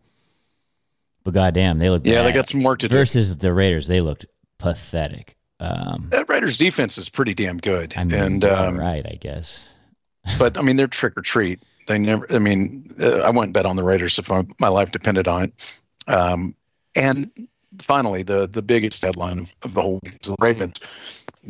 But 1.23 1.35
goddamn, 1.35 1.77
they 1.77 1.89
look 1.89 2.05
Yeah, 2.05 2.23
they 2.23 2.31
got 2.31 2.47
some 2.47 2.63
work 2.63 2.79
to 2.79 2.88
do. 2.88 2.95
versus 2.95 3.38
the 3.38 3.53
Raiders. 3.53 3.85
They 3.88 4.01
looked 4.01 4.25
pathetic. 4.57 5.38
Um, 5.59 6.07
That 6.09 6.27
Raiders 6.27 6.57
defense 6.57 6.97
is 6.97 7.09
pretty 7.09 7.33
damn 7.33 7.57
good. 7.57 7.93
I 7.95 8.03
mean, 8.03 8.19
and 8.19 8.45
um, 8.45 8.79
right, 8.79 9.05
I 9.05 9.15
guess. 9.21 9.57
But 10.37 10.57
I 10.57 10.61
mean 10.61 10.75
they're 10.75 10.87
trick 10.87 11.17
or 11.17 11.21
treat. 11.21 11.63
They 11.87 11.97
never. 11.97 12.31
I 12.33 12.39
mean, 12.39 12.93
uh, 12.99 13.19
I 13.19 13.29
wouldn't 13.29 13.53
bet 13.53 13.65
on 13.65 13.75
the 13.75 13.83
Raiders 13.83 14.17
if 14.17 14.31
I, 14.31 14.43
my 14.59 14.69
life 14.69 14.91
depended 14.91 15.27
on 15.27 15.43
it. 15.43 15.81
Um, 16.07 16.55
and 16.95 17.29
finally, 17.81 18.23
the 18.23 18.47
the 18.47 18.61
biggest 18.61 19.03
headline 19.03 19.39
of, 19.39 19.55
of 19.63 19.73
the 19.73 19.81
whole 19.81 19.99
is 20.03 20.29
the 20.29 20.35
Ravens 20.39 20.79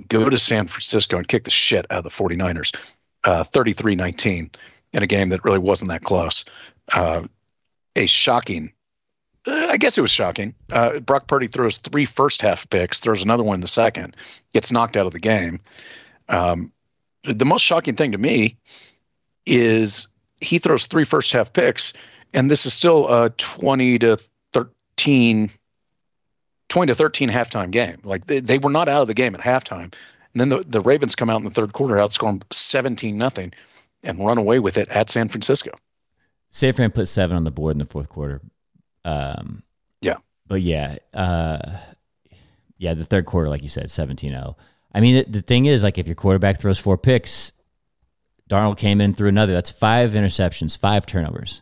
go 0.07 0.27
to 0.27 0.37
San 0.37 0.67
Francisco 0.67 1.17
and 1.17 1.27
kick 1.27 1.43
the 1.43 1.51
shit 1.51 1.85
out 1.91 1.99
of 1.99 2.03
the 2.03 2.09
49ers, 2.09 2.75
uh, 3.25 3.43
33-19 3.43 4.55
in 4.91 5.03
a 5.03 5.05
game 5.05 5.29
that 5.29 5.45
really 5.45 5.59
wasn't 5.59 5.91
that 5.91 6.01
close. 6.01 6.43
Uh, 6.93 7.21
a 7.95 8.07
shocking 8.07 8.73
uh, 9.45 9.67
I 9.71 9.77
guess 9.77 9.97
it 9.97 10.01
was 10.01 10.11
shocking. 10.11 10.55
Uh, 10.71 10.99
Brock 10.99 11.27
Purdy 11.27 11.47
throws 11.47 11.77
three 11.77 12.05
first 12.05 12.41
half 12.41 12.69
picks, 12.69 12.99
throws 12.99 13.23
another 13.23 13.43
one 13.43 13.55
in 13.55 13.61
the 13.61 13.67
second, 13.67 14.15
gets 14.53 14.71
knocked 14.71 14.95
out 14.95 15.05
of 15.05 15.11
the 15.11 15.19
game. 15.19 15.59
Um, 16.29 16.71
the 17.23 17.45
most 17.45 17.61
shocking 17.61 17.95
thing 17.95 18.11
to 18.11 18.17
me 18.17 18.57
is 19.45 20.07
he 20.41 20.59
throws 20.59 20.87
three 20.87 21.03
first 21.03 21.31
half 21.31 21.53
picks, 21.53 21.93
and 22.33 22.51
this 22.51 22.65
is 22.65 22.73
still 22.73 23.07
a 23.09 23.29
20 23.31 23.99
to 23.99 24.17
13, 24.53 25.49
20 26.69 26.87
to 26.87 26.95
13 26.95 27.29
halftime 27.29 27.71
game. 27.71 27.97
Like 28.03 28.25
they, 28.25 28.39
they 28.39 28.57
were 28.57 28.69
not 28.69 28.89
out 28.89 29.01
of 29.01 29.07
the 29.07 29.13
game 29.13 29.35
at 29.35 29.41
halftime. 29.41 29.93
And 30.33 30.39
then 30.41 30.49
the, 30.49 30.63
the 30.67 30.81
Ravens 30.81 31.15
come 31.15 31.29
out 31.29 31.37
in 31.37 31.45
the 31.45 31.51
third 31.51 31.73
quarter, 31.73 31.95
outscore 31.95 32.39
them 32.39 32.39
17 32.51 33.17
nothing, 33.17 33.53
and 34.03 34.19
run 34.19 34.37
away 34.37 34.59
with 34.59 34.77
it 34.77 34.89
at 34.89 35.09
San 35.09 35.29
Francisco. 35.29 35.71
San 36.49 36.73
Fran 36.73 36.91
put 36.91 37.07
seven 37.07 37.35
on 37.35 37.43
the 37.43 37.51
board 37.51 37.73
in 37.73 37.79
the 37.79 37.85
fourth 37.85 38.09
quarter. 38.09 38.41
Um, 39.05 39.63
yeah. 40.01 40.17
But 40.47 40.61
yeah, 40.61 40.97
uh, 41.13 41.59
yeah, 42.77 42.93
the 42.93 43.05
third 43.05 43.25
quarter, 43.25 43.49
like 43.49 43.63
you 43.63 43.69
said, 43.69 43.89
17 43.89 44.31
0. 44.31 44.57
I 44.93 45.01
mean, 45.01 45.25
the, 45.27 45.41
thing 45.41 45.65
is, 45.65 45.83
like, 45.83 45.97
if 45.97 46.05
your 46.05 46.15
quarterback 46.15 46.61
throws 46.61 46.77
four 46.77 46.97
picks, 46.97 47.51
Darnold 48.49 48.77
came 48.77 49.01
in 49.01 49.13
through 49.13 49.29
another. 49.29 49.53
That's 49.53 49.71
five 49.71 50.11
interceptions, 50.11 50.77
five 50.77 51.05
turnovers. 51.05 51.61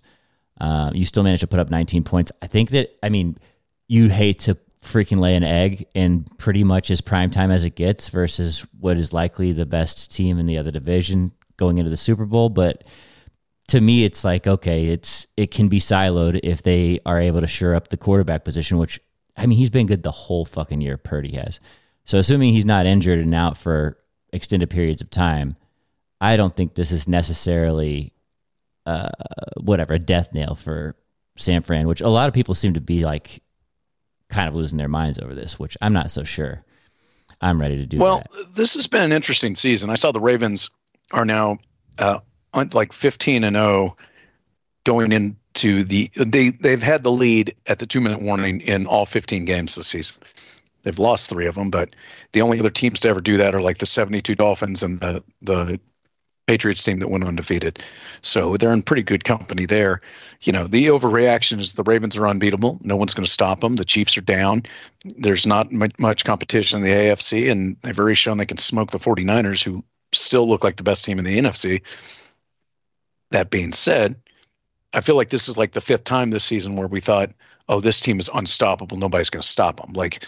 Uh, 0.60 0.92
you 0.94 1.06
still 1.06 1.24
managed 1.24 1.42
to 1.42 1.48
put 1.48 1.60
up 1.60 1.70
19 1.70 2.04
points. 2.04 2.32
I 2.42 2.48
think 2.48 2.72
that, 2.72 2.98
I 3.02 3.10
mean, 3.10 3.38
you 3.88 4.10
hate 4.10 4.40
to 4.42 4.58
freaking 4.82 5.20
lay 5.20 5.36
an 5.36 5.44
egg 5.44 5.88
in 5.94 6.26
pretty 6.38 6.64
much 6.64 6.92
as 6.92 7.02
prime 7.02 7.30
time 7.30 7.52
as 7.52 7.64
it 7.64 7.76
gets 7.76 8.10
versus 8.10 8.66
what 8.80 8.98
is 8.98 9.14
likely 9.14 9.52
the 9.52 9.66
best 9.66 10.12
team 10.12 10.40
in 10.40 10.46
the 10.46 10.58
other 10.58 10.72
division 10.72 11.32
going 11.58 11.78
into 11.78 11.90
the 11.90 11.98
Super 11.98 12.26
Bowl. 12.26 12.50
But 12.50 12.84
to 13.68 13.80
me, 13.80 14.04
it's 14.04 14.24
like 14.24 14.48
okay, 14.48 14.88
it's 14.88 15.28
it 15.38 15.52
can 15.52 15.70
be 15.70 15.80
siloed 15.80 16.40
if 16.44 16.64
they 16.64 17.00
are 17.06 17.20
able 17.20 17.42
to 17.42 17.48
shore 17.48 17.76
up 17.76 17.90
the 17.90 17.98
quarterback 17.98 18.44
position. 18.44 18.78
Which 18.78 19.00
I 19.38 19.46
mean, 19.46 19.58
he's 19.58 19.70
been 19.70 19.88
good 19.88 20.04
the 20.04 20.12
whole 20.12 20.46
fucking 20.46 20.82
year. 20.82 20.98
Purdy 20.98 21.34
has. 21.34 21.60
So 22.06 22.18
assuming 22.18 22.54
he's 22.54 22.66
not 22.66 22.86
injured 22.86 23.20
and 23.20 23.34
out 23.34 23.58
for 23.58 23.98
extended 24.34 24.70
periods 24.70 25.02
of 25.02 25.10
time, 25.10 25.56
I 26.20 26.38
don't 26.38 26.56
think 26.56 26.76
this 26.76 26.92
is 26.92 27.08
necessarily 27.08 28.14
uh, 28.86 29.10
whatever 29.60 29.94
a 29.94 30.00
death 30.00 30.34
nail 30.34 30.56
for 30.56 30.96
San 31.38 31.64
Fran. 31.64 31.88
Which 31.88 32.02
a 32.02 32.10
lot 32.10 32.28
of 32.28 32.34
people 32.34 32.56
seem 32.56 32.74
to 32.76 32.82
be 32.82 33.04
like 33.04 33.42
kind 34.30 34.48
of 34.48 34.56
losing 34.56 34.78
their 34.78 34.88
minds 34.88 35.20
over 35.20 35.34
this. 35.34 35.60
Which 35.60 35.78
I'm 35.82 35.94
not 35.94 36.12
so 36.12 36.24
sure. 36.24 36.64
I'm 37.42 37.60
ready 37.60 37.78
to 37.78 37.86
do. 37.86 37.98
That. 37.98 38.04
Well, 38.04 38.24
that. 38.36 38.56
this 38.56 38.76
has 38.76 38.88
been 38.88 39.04
an 39.04 39.12
interesting 39.12 39.56
season. 39.56 39.90
I 39.90 39.96
saw 39.96 40.12
the 40.12 40.20
Ravens 40.20 40.70
are 41.12 41.26
now 41.26 41.58
uh, 42.00 42.20
like 42.74 42.94
15 42.94 43.44
and 43.44 43.56
0 43.56 43.98
going 44.84 45.12
into 45.12 45.84
the 45.84 46.10
they 46.16 46.50
they've 46.50 46.82
had 46.82 47.04
the 47.04 47.12
lead 47.12 47.56
at 47.68 47.80
the 47.80 47.86
2 47.86 48.02
minute 48.02 48.22
warning 48.22 48.62
in 48.62 48.86
all 48.86 49.06
15 49.06 49.46
games 49.46 49.76
this 49.76 49.88
season. 49.88 50.22
They've 50.84 51.00
lost 51.00 51.30
3 51.30 51.46
of 51.46 51.56
them, 51.56 51.70
but 51.70 51.96
the 52.32 52.42
only 52.42 52.60
other 52.60 52.70
teams 52.70 53.00
to 53.02 53.10
ever 53.10 53.22
do 53.22 53.38
that 53.38 53.56
are 53.56 53.62
like 53.62 53.78
the 53.78 53.86
72 53.86 54.36
Dolphins 54.36 54.84
and 54.84 55.00
the 55.00 55.24
the 55.42 55.80
Patriots 56.48 56.84
team 56.84 57.00
that 57.00 57.10
went 57.10 57.24
undefeated. 57.24 57.80
So 58.24 58.58
they're 58.58 58.74
in 58.74 58.82
pretty 58.82 59.04
good 59.04 59.24
company 59.24 59.66
there. 59.66 60.02
You 60.42 60.52
know, 60.52 60.66
the 60.68 60.88
overreaction 60.88 61.60
is 61.60 61.76
the 61.76 61.84
Ravens 61.84 62.18
are 62.18 62.28
unbeatable. 62.28 62.80
No 62.82 62.98
one's 62.98 63.14
going 63.14 63.26
to 63.26 63.32
stop 63.32 63.62
them. 63.62 63.78
The 63.78 63.86
Chiefs 63.86 64.18
are 64.18 64.22
down. 64.22 64.64
There's 65.06 65.48
not 65.48 65.72
much 65.72 66.26
competition 66.26 66.80
in 66.80 66.84
the 66.84 66.92
AFC, 66.92 67.50
and 67.50 67.78
they've 67.84 67.98
already 67.98 68.16
shown 68.16 68.38
they 68.38 68.46
can 68.46 68.58
smoke 68.58 68.92
the 68.92 68.98
49ers, 68.98 69.64
who 69.64 69.84
still 70.14 70.50
look 70.50 70.64
like 70.64 70.76
the 70.76 70.84
best 70.84 71.06
team 71.06 71.20
in 71.20 71.26
the 71.26 71.40
NFC. 71.40 71.82
That 73.30 73.50
being 73.50 73.72
said, 73.72 74.16
I 74.94 75.00
feel 75.00 75.16
like 75.16 75.30
this 75.30 75.48
is 75.48 75.58
like 75.58 75.72
the 75.72 75.80
fifth 75.80 76.04
time 76.04 76.32
this 76.32 76.44
season 76.44 76.76
where 76.76 76.88
we 76.88 77.00
thought, 77.00 77.32
oh, 77.70 77.80
this 77.80 78.02
team 78.02 78.20
is 78.20 78.30
unstoppable. 78.34 78.98
Nobody's 78.98 79.30
going 79.30 79.44
to 79.44 79.48
stop 79.48 79.80
them. 79.80 79.94
Like 79.94 80.28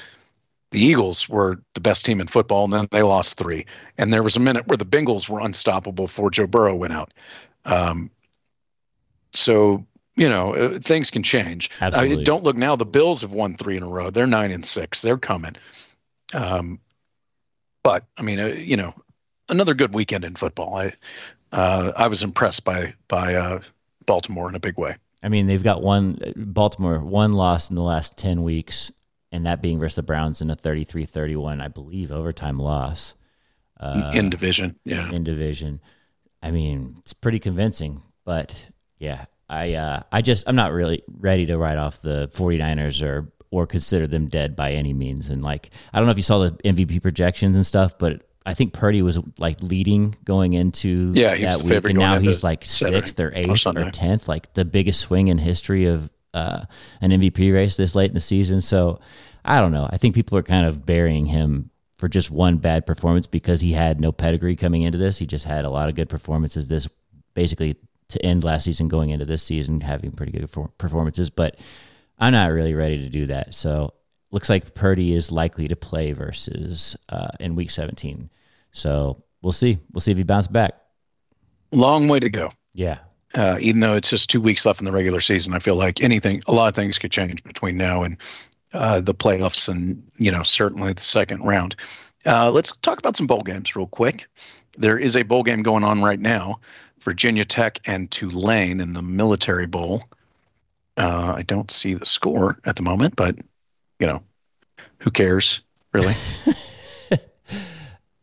the 0.73 0.81
Eagles 0.81 1.29
were 1.29 1.61
the 1.75 1.79
best 1.79 2.03
team 2.03 2.19
in 2.19 2.27
football, 2.27 2.65
and 2.65 2.73
then 2.73 2.87
they 2.91 3.03
lost 3.03 3.37
three. 3.37 3.65
And 3.97 4.11
there 4.11 4.23
was 4.23 4.35
a 4.35 4.39
minute 4.39 4.67
where 4.67 4.77
the 4.77 4.85
Bengals 4.85 5.29
were 5.29 5.39
unstoppable 5.39 6.05
before 6.05 6.31
Joe 6.31 6.47
Burrow 6.47 6.75
went 6.75 6.93
out. 6.93 7.13
Um, 7.63 8.11
so 9.31 9.85
you 10.15 10.27
know 10.27 10.53
uh, 10.53 10.79
things 10.79 11.09
can 11.11 11.23
change. 11.23 11.69
Absolutely. 11.79 12.21
I, 12.21 12.23
don't 12.23 12.43
look 12.43 12.57
now. 12.57 12.75
The 12.75 12.85
Bills 12.85 13.21
have 13.21 13.31
won 13.31 13.55
three 13.55 13.77
in 13.77 13.83
a 13.83 13.87
row. 13.87 14.09
They're 14.09 14.27
nine 14.27 14.51
and 14.51 14.65
six. 14.65 15.01
They're 15.01 15.17
coming. 15.17 15.55
Um, 16.33 16.79
but 17.83 18.03
I 18.17 18.21
mean, 18.23 18.39
uh, 18.39 18.47
you 18.47 18.77
know, 18.77 18.93
another 19.49 19.73
good 19.73 19.93
weekend 19.93 20.25
in 20.25 20.35
football. 20.35 20.75
I 20.75 20.93
uh, 21.51 21.91
I 21.95 22.07
was 22.07 22.23
impressed 22.23 22.65
by 22.65 22.93
by 23.07 23.35
uh, 23.35 23.59
Baltimore 24.05 24.49
in 24.49 24.55
a 24.55 24.59
big 24.59 24.77
way. 24.77 24.95
I 25.21 25.29
mean, 25.29 25.47
they've 25.47 25.63
got 25.63 25.81
one 25.81 26.17
Baltimore 26.35 26.99
one 26.99 27.31
loss 27.31 27.69
in 27.69 27.75
the 27.75 27.83
last 27.83 28.17
ten 28.17 28.43
weeks, 28.43 28.91
and 29.33 29.47
that 29.47 29.61
being 29.61 29.79
versus 29.79 29.95
the 29.95 30.03
Browns 30.03 30.41
in 30.41 30.49
a 30.49 30.55
33-31, 30.55 31.61
I 31.61 31.67
believe, 31.67 32.11
overtime 32.11 32.59
loss. 32.59 33.15
Uh, 33.79 34.11
in 34.13 34.29
division, 34.29 34.79
yeah, 34.85 35.11
in 35.11 35.23
division. 35.23 35.81
I 36.41 36.51
mean, 36.51 36.95
it's 36.99 37.13
pretty 37.13 37.39
convincing, 37.39 38.01
but 38.23 38.67
yeah, 38.99 39.25
I 39.49 39.73
uh, 39.73 40.01
I 40.11 40.21
just 40.21 40.47
I'm 40.47 40.55
not 40.55 40.71
really 40.71 41.03
ready 41.07 41.47
to 41.47 41.57
write 41.57 41.77
off 41.77 42.01
the 42.01 42.29
49ers 42.33 43.01
or 43.01 43.33
or 43.49 43.67
consider 43.67 44.07
them 44.07 44.27
dead 44.27 44.55
by 44.55 44.71
any 44.73 44.93
means. 44.93 45.29
And 45.29 45.43
like, 45.43 45.71
I 45.91 45.99
don't 45.99 46.07
know 46.07 46.11
if 46.11 46.17
you 46.17 46.23
saw 46.23 46.39
the 46.39 46.51
MVP 46.63 47.01
projections 47.01 47.55
and 47.55 47.65
stuff, 47.65 47.97
but 47.97 48.23
I 48.45 48.53
think 48.53 48.73
Purdy 48.73 49.01
was 49.01 49.19
like 49.37 49.61
leading 49.61 50.15
going 50.23 50.53
into 50.53 51.11
yeah, 51.15 51.35
he 51.35 51.43
that 51.43 51.61
week, 51.63 51.83
and 51.85 51.99
now 51.99 52.19
he's 52.19 52.43
like 52.43 52.65
sixth 52.65 53.19
or 53.19 53.31
eighth 53.35 53.65
or 53.65 53.91
tenth, 53.91 54.27
like 54.27 54.53
the 54.53 54.65
biggest 54.65 55.01
swing 55.01 55.27
in 55.27 55.37
history 55.37 55.85
of 55.85 56.09
uh, 56.33 56.65
an 57.01 57.11
MVP 57.11 57.53
race 57.53 57.75
this 57.75 57.95
late 57.95 58.09
in 58.09 58.15
the 58.15 58.19
season. 58.19 58.61
So 58.61 58.99
I 59.45 59.59
don't 59.59 59.71
know. 59.71 59.87
I 59.91 59.97
think 59.97 60.15
people 60.15 60.37
are 60.37 60.43
kind 60.43 60.65
of 60.67 60.85
burying 60.85 61.25
him 61.25 61.69
for 61.97 62.07
just 62.07 62.31
one 62.31 62.57
bad 62.57 62.85
performance 62.85 63.27
because 63.27 63.61
he 63.61 63.71
had 63.71 63.99
no 63.99 64.11
pedigree 64.11 64.55
coming 64.55 64.81
into 64.81 64.97
this. 64.97 65.17
He 65.17 65.25
just 65.25 65.45
had 65.45 65.65
a 65.65 65.69
lot 65.69 65.89
of 65.89 65.95
good 65.95 66.09
performances 66.09 66.67
this 66.67 66.87
basically 67.33 67.77
to 68.09 68.25
end 68.25 68.43
last 68.43 68.65
season, 68.65 68.87
going 68.87 69.09
into 69.09 69.25
this 69.25 69.43
season, 69.43 69.81
having 69.81 70.11
pretty 70.11 70.31
good 70.31 70.49
performances. 70.77 71.29
But 71.29 71.57
I'm 72.19 72.33
not 72.33 72.51
really 72.51 72.73
ready 72.73 72.97
to 73.03 73.09
do 73.09 73.27
that. 73.27 73.55
So 73.55 73.93
looks 74.31 74.49
like 74.49 74.73
Purdy 74.73 75.13
is 75.13 75.31
likely 75.31 75.67
to 75.67 75.75
play 75.75 76.11
versus 76.11 76.95
uh, 77.09 77.29
in 77.39 77.55
Week 77.55 77.71
17. 77.71 78.29
So 78.71 79.23
we'll 79.41 79.51
see. 79.51 79.79
We'll 79.93 80.01
see 80.01 80.11
if 80.11 80.17
he 80.17 80.23
bounces 80.23 80.49
back. 80.49 80.73
Long 81.71 82.07
way 82.07 82.19
to 82.19 82.29
go. 82.29 82.51
Yeah. 82.73 82.99
Uh, 83.35 83.57
even 83.59 83.79
though 83.79 83.93
it's 83.93 84.09
just 84.09 84.29
two 84.29 84.41
weeks 84.41 84.65
left 84.65 84.79
in 84.79 84.85
the 84.85 84.91
regular 84.91 85.19
season, 85.19 85.53
I 85.53 85.59
feel 85.59 85.75
like 85.75 86.03
anything, 86.03 86.43
a 86.47 86.53
lot 86.53 86.67
of 86.67 86.75
things 86.75 86.99
could 86.99 87.11
change 87.11 87.43
between 87.43 87.77
now 87.77 88.03
and 88.03 88.17
uh, 88.73 88.99
the 88.99 89.13
playoffs, 89.13 89.67
and 89.67 90.03
you 90.17 90.31
know 90.31 90.43
certainly 90.43 90.93
the 90.93 91.01
second 91.01 91.41
round. 91.43 91.75
Uh, 92.25 92.51
let's 92.51 92.75
talk 92.77 92.99
about 92.99 93.15
some 93.15 93.27
bowl 93.27 93.41
games 93.41 93.75
real 93.75 93.87
quick. 93.87 94.27
There 94.77 94.97
is 94.97 95.15
a 95.15 95.23
bowl 95.23 95.43
game 95.43 95.61
going 95.61 95.83
on 95.83 96.01
right 96.01 96.19
now, 96.19 96.59
Virginia 96.99 97.45
Tech 97.45 97.79
and 97.85 98.09
Tulane 98.09 98.79
in 98.79 98.93
the 98.93 99.01
Military 99.01 99.67
Bowl. 99.67 100.03
Uh, 100.97 101.33
I 101.35 101.41
don't 101.41 101.71
see 101.71 101.93
the 101.93 102.05
score 102.05 102.59
at 102.65 102.75
the 102.75 102.83
moment, 102.83 103.15
but 103.15 103.37
you 103.99 104.07
know, 104.07 104.23
who 104.99 105.11
cares, 105.11 105.61
really? 105.93 106.15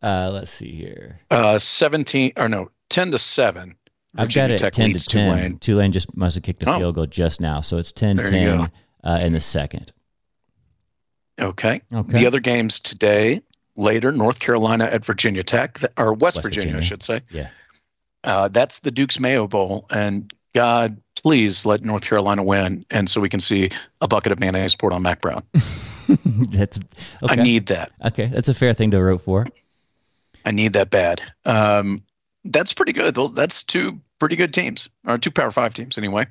uh, 0.01 0.31
let's 0.31 0.51
see 0.51 0.71
here. 0.71 1.19
Uh, 1.29 1.59
17 1.59 2.33
or 2.39 2.49
no, 2.49 2.71
10 2.89 3.11
to 3.11 3.17
7. 3.17 3.75
I've 4.15 4.33
got 4.33 4.51
it 4.51 4.59
Tech 4.59 4.73
10 4.73 4.93
to 4.93 4.99
10. 4.99 5.31
Tulane. 5.31 5.59
Tulane 5.59 5.91
just 5.91 6.15
must 6.17 6.35
have 6.35 6.43
kicked 6.43 6.65
a 6.65 6.71
oh. 6.71 6.77
field 6.79 6.95
goal 6.95 7.05
just 7.05 7.39
now. 7.39 7.61
So 7.61 7.77
it's 7.77 7.91
10 7.91 8.17
10 8.17 8.71
uh, 9.03 9.19
in 9.21 9.33
the 9.33 9.41
second. 9.41 9.93
Okay. 11.39 11.81
okay. 11.93 12.19
The 12.19 12.27
other 12.27 12.39
games 12.39 12.79
today, 12.79 13.41
later, 13.75 14.11
North 14.11 14.39
Carolina 14.39 14.85
at 14.85 15.05
Virginia 15.05 15.43
Tech, 15.43 15.79
or 15.97 16.13
West, 16.13 16.21
West 16.21 16.41
Virginia, 16.43 16.73
Virginia, 16.73 16.77
I 16.77 16.81
should 16.81 17.03
say. 17.03 17.21
Yeah. 17.29 17.49
Uh, 18.23 18.47
that's 18.49 18.79
the 18.79 18.91
Duke's 18.91 19.19
Mayo 19.19 19.47
Bowl. 19.47 19.87
And 19.89 20.31
God, 20.53 21.01
please 21.15 21.65
let 21.65 21.83
North 21.83 22.03
Carolina 22.03 22.43
win, 22.43 22.85
and 22.91 23.09
so 23.09 23.21
we 23.21 23.29
can 23.29 23.39
see 23.39 23.69
a 24.01 24.07
bucket 24.07 24.31
of 24.31 24.39
mayonnaise 24.39 24.75
poured 24.75 24.93
on 24.93 25.01
Mack 25.01 25.21
Brown. 25.21 25.43
that's 26.51 26.77
okay. 27.23 27.39
I 27.39 27.43
need 27.43 27.67
that. 27.67 27.91
Okay, 28.03 28.27
that's 28.27 28.49
a 28.49 28.53
fair 28.53 28.73
thing 28.73 28.91
to 28.91 29.01
root 29.01 29.21
for. 29.21 29.47
I 30.45 30.51
need 30.51 30.73
that 30.73 30.89
bad. 30.89 31.21
Um, 31.45 32.03
that's 32.45 32.73
pretty 32.73 32.93
good. 32.93 33.15
That's 33.35 33.63
two 33.63 33.99
pretty 34.19 34.35
good 34.35 34.53
teams, 34.53 34.89
or 35.07 35.17
two 35.17 35.31
Power 35.31 35.51
Five 35.51 35.73
teams 35.73 35.97
anyway. 35.97 36.25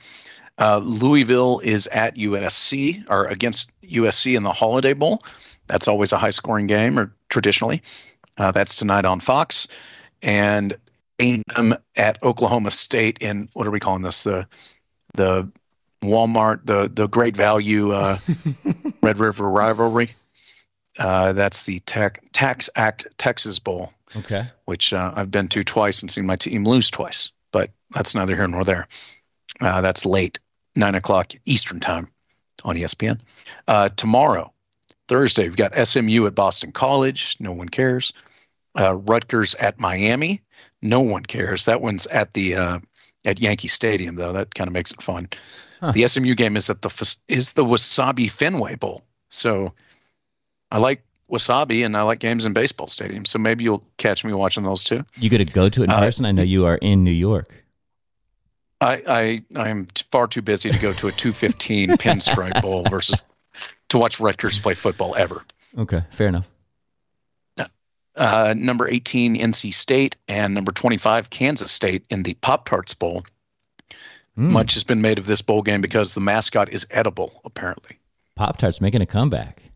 Uh, 0.58 0.80
Louisville 0.82 1.60
is 1.60 1.86
at 1.88 2.16
USC 2.16 3.04
or 3.08 3.26
against 3.26 3.72
USC 3.82 4.36
in 4.36 4.42
the 4.42 4.52
Holiday 4.52 4.92
Bowl. 4.92 5.20
That's 5.66 5.88
always 5.88 6.12
a 6.12 6.18
high 6.18 6.30
scoring 6.30 6.66
game, 6.66 6.98
or 6.98 7.12
traditionally. 7.28 7.82
Uh, 8.36 8.52
that's 8.52 8.76
tonight 8.76 9.04
on 9.04 9.20
Fox. 9.20 9.68
And 10.22 10.74
A&M 11.20 11.74
at 11.96 12.22
Oklahoma 12.22 12.70
State 12.70 13.18
in 13.20 13.48
what 13.54 13.66
are 13.66 13.70
we 13.70 13.80
calling 13.80 14.02
this? 14.02 14.22
The 14.22 14.46
the 15.14 15.50
Walmart, 16.02 16.66
the 16.66 16.90
the 16.92 17.08
Great 17.08 17.36
Value 17.36 17.92
uh, 17.92 18.18
Red 19.02 19.18
River 19.18 19.48
rivalry. 19.48 20.10
Uh, 21.00 21.32
that's 21.32 21.64
the 21.64 21.80
tech, 21.80 22.22
Tax 22.32 22.68
Act 22.76 23.06
Texas 23.18 23.58
Bowl. 23.58 23.92
Okay. 24.16 24.44
Which 24.66 24.92
uh, 24.92 25.12
I've 25.14 25.30
been 25.30 25.48
to 25.48 25.64
twice 25.64 26.02
and 26.02 26.10
seen 26.10 26.26
my 26.26 26.36
team 26.36 26.64
lose 26.64 26.90
twice, 26.90 27.30
but 27.52 27.70
that's 27.90 28.14
neither 28.14 28.36
here 28.36 28.46
nor 28.46 28.64
there. 28.64 28.86
Uh, 29.60 29.80
that's 29.80 30.04
late, 30.04 30.38
nine 30.76 30.94
o'clock 30.94 31.32
Eastern 31.46 31.80
time 31.80 32.08
on 32.64 32.76
ESPN. 32.76 33.20
Uh, 33.66 33.88
tomorrow, 33.96 34.52
Thursday, 35.08 35.44
we've 35.44 35.56
got 35.56 35.74
SMU 35.74 36.26
at 36.26 36.34
Boston 36.34 36.70
College. 36.72 37.36
No 37.40 37.52
one 37.52 37.68
cares. 37.68 38.12
Uh, 38.78 38.96
Rutgers 38.96 39.54
at 39.56 39.80
Miami. 39.80 40.42
No 40.82 41.00
one 41.00 41.22
cares. 41.22 41.64
That 41.64 41.80
one's 41.80 42.06
at 42.08 42.34
the 42.34 42.56
uh, 42.56 42.78
at 43.24 43.40
Yankee 43.40 43.68
Stadium, 43.68 44.16
though. 44.16 44.32
That 44.32 44.54
kind 44.54 44.68
of 44.68 44.74
makes 44.74 44.90
it 44.90 45.02
fun. 45.02 45.28
Huh. 45.80 45.92
The 45.92 46.06
SMU 46.06 46.34
game 46.34 46.56
is 46.56 46.68
at 46.68 46.82
the 46.82 47.16
is 47.28 47.54
the 47.54 47.64
Wasabi 47.64 48.30
Fenway 48.30 48.76
Bowl. 48.76 49.02
So 49.30 49.72
I 50.70 50.78
like 50.78 51.02
wasabi 51.30 51.84
and 51.84 51.96
I 51.96 52.02
like 52.02 52.18
games 52.18 52.46
in 52.46 52.52
baseball 52.52 52.88
stadiums. 52.88 53.28
So 53.28 53.38
maybe 53.38 53.64
you'll 53.64 53.84
catch 53.96 54.24
me 54.24 54.32
watching 54.32 54.64
those 54.64 54.84
too. 54.84 55.04
You 55.16 55.30
going 55.30 55.44
to 55.44 55.52
go 55.52 55.68
to 55.68 55.82
it 55.82 55.84
in 55.84 55.90
uh, 55.90 55.98
person? 55.98 56.24
I 56.24 56.32
know 56.32 56.42
you 56.42 56.66
are 56.66 56.76
in 56.76 57.04
New 57.04 57.10
York. 57.10 57.54
I 58.80 59.02
I 59.54 59.60
I'm 59.60 59.86
far 60.10 60.26
too 60.26 60.42
busy 60.42 60.70
to 60.70 60.78
go 60.78 60.92
to 60.92 61.08
a 61.08 61.12
215 61.12 61.90
pinstripe 61.98 62.62
bowl 62.62 62.84
versus 62.84 63.22
to 63.90 63.98
watch 63.98 64.20
Rutgers 64.20 64.58
play 64.60 64.74
football 64.74 65.14
ever. 65.16 65.42
Okay, 65.76 66.02
fair 66.10 66.28
enough. 66.28 66.48
Uh, 68.16 68.54
number 68.56 68.88
18 68.88 69.36
NC 69.36 69.72
State 69.72 70.16
and 70.28 70.52
number 70.52 70.72
25 70.72 71.30
Kansas 71.30 71.70
State 71.70 72.04
in 72.10 72.22
the 72.24 72.34
Pop 72.34 72.68
Tarts 72.68 72.92
Bowl. 72.92 73.24
Mm. 74.36 74.50
Much 74.50 74.74
has 74.74 74.84
been 74.84 75.00
made 75.00 75.18
of 75.18 75.26
this 75.26 75.40
bowl 75.42 75.62
game 75.62 75.80
because 75.80 76.12
the 76.12 76.20
mascot 76.20 76.68
is 76.70 76.86
edible, 76.90 77.40
apparently. 77.44 77.98
Pop 78.34 78.56
Tarts 78.58 78.80
making 78.80 79.00
a 79.00 79.06
comeback. 79.06 79.69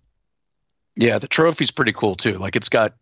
Yeah, 0.96 1.18
the 1.18 1.28
trophy's 1.28 1.70
pretty 1.70 1.92
cool 1.92 2.14
too. 2.14 2.38
Like 2.38 2.56
it's 2.56 2.68
got 2.68 2.94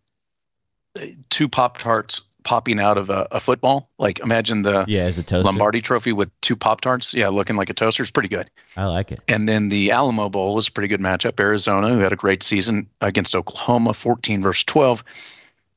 uh, 0.98 1.06
two 1.30 1.48
Pop 1.48 1.78
Tarts 1.78 2.22
popping 2.44 2.80
out 2.80 2.98
of 2.98 3.10
a, 3.10 3.28
a, 3.30 3.40
football. 3.40 3.88
Like 3.98 4.20
imagine 4.20 4.62
the 4.62 4.84
yeah, 4.88 5.02
as 5.02 5.18
a 5.18 5.22
toaster. 5.22 5.44
Lombardi 5.44 5.80
Trophy 5.80 6.12
with 6.12 6.30
two 6.40 6.56
Pop 6.56 6.80
Tarts. 6.80 7.14
Yeah, 7.14 7.28
looking 7.28 7.56
like 7.56 7.70
a 7.70 7.74
toaster. 7.74 8.02
is 8.02 8.10
pretty 8.10 8.28
good. 8.28 8.50
I 8.76 8.86
like 8.86 9.12
it. 9.12 9.20
And 9.28 9.48
then 9.48 9.68
the 9.68 9.90
Alamo 9.92 10.28
Bowl 10.28 10.58
is 10.58 10.68
a 10.68 10.72
pretty 10.72 10.88
good 10.88 11.00
matchup. 11.00 11.38
Arizona, 11.38 11.88
who 11.90 11.98
had 11.98 12.12
a 12.12 12.16
great 12.16 12.42
season 12.42 12.88
against 13.00 13.34
Oklahoma, 13.34 13.94
fourteen 13.94 14.42
versus 14.42 14.64
twelve. 14.64 15.04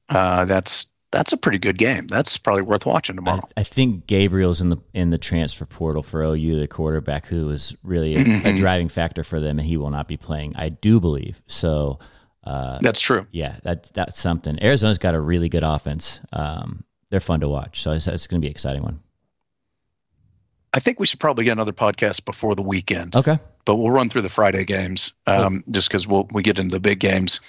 Uh, 0.09 0.45
that's 0.45 0.87
that's 1.15 1.31
a 1.31 1.37
pretty 1.37 1.59
good 1.59 1.77
game. 1.77 2.07
That's 2.07 2.37
probably 2.37 2.63
worth 2.63 2.85
watching 2.85 3.15
tomorrow. 3.15 3.39
I, 3.55 3.61
I, 3.61 3.63
think 3.63 4.05
Gabriel's 4.05 4.59
in 4.59 4.69
the 4.69 4.77
in 4.93 5.11
the 5.11 5.17
transfer 5.17 5.65
portal 5.65 6.03
for 6.03 6.21
OU, 6.21 6.59
the 6.59 6.67
quarterback 6.67 7.25
who 7.25 7.45
was 7.45 7.73
really 7.83 8.15
a, 8.15 8.23
mm-hmm. 8.23 8.47
a 8.47 8.55
driving 8.57 8.89
factor 8.89 9.23
for 9.23 9.39
them, 9.39 9.57
and 9.57 9.65
he 9.65 9.77
will 9.77 9.91
not 9.91 10.09
be 10.09 10.17
playing. 10.17 10.57
I 10.57 10.69
do 10.69 10.99
believe 10.99 11.41
so. 11.47 11.99
Uh, 12.43 12.79
that's 12.81 12.99
true. 12.99 13.25
Yeah, 13.31 13.55
that 13.63 13.91
that's 13.93 14.19
something. 14.19 14.61
Arizona's 14.61 14.97
got 14.97 15.15
a 15.15 15.19
really 15.19 15.47
good 15.47 15.63
offense. 15.63 16.19
Um, 16.33 16.83
they're 17.09 17.21
fun 17.21 17.39
to 17.39 17.47
watch, 17.47 17.81
so 17.81 17.91
it's, 17.91 18.07
it's 18.07 18.27
going 18.27 18.41
to 18.41 18.45
be 18.45 18.49
an 18.49 18.51
exciting 18.51 18.83
one. 18.83 18.99
I 20.73 20.81
think 20.81 20.99
we 20.99 21.05
should 21.05 21.21
probably 21.21 21.45
get 21.45 21.53
another 21.53 21.71
podcast 21.71 22.25
before 22.25 22.55
the 22.55 22.61
weekend. 22.61 23.15
Okay, 23.15 23.39
but 23.63 23.75
we'll 23.75 23.91
run 23.91 24.09
through 24.09 24.23
the 24.23 24.29
Friday 24.29 24.65
games 24.65 25.13
um, 25.27 25.63
just 25.71 25.87
because 25.87 26.09
we'll 26.09 26.27
we 26.33 26.43
get 26.43 26.59
into 26.59 26.75
the 26.75 26.81
big 26.81 26.99
games 26.99 27.39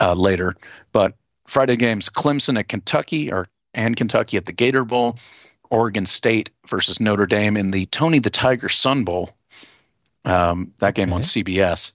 uh, 0.00 0.14
later. 0.14 0.56
But 0.92 1.16
Friday 1.50 1.76
games: 1.76 2.08
Clemson 2.08 2.58
at 2.58 2.68
Kentucky, 2.68 3.32
or 3.32 3.46
and 3.74 3.96
Kentucky 3.96 4.36
at 4.36 4.46
the 4.46 4.52
Gator 4.52 4.84
Bowl, 4.84 5.18
Oregon 5.70 6.06
State 6.06 6.50
versus 6.66 7.00
Notre 7.00 7.26
Dame 7.26 7.56
in 7.56 7.72
the 7.72 7.86
Tony 7.86 8.20
the 8.20 8.30
Tiger 8.30 8.68
Sun 8.68 9.04
Bowl. 9.04 9.30
Um, 10.24 10.72
that 10.78 10.94
game 10.94 11.08
okay. 11.08 11.16
on 11.16 11.22
CBS. 11.22 11.92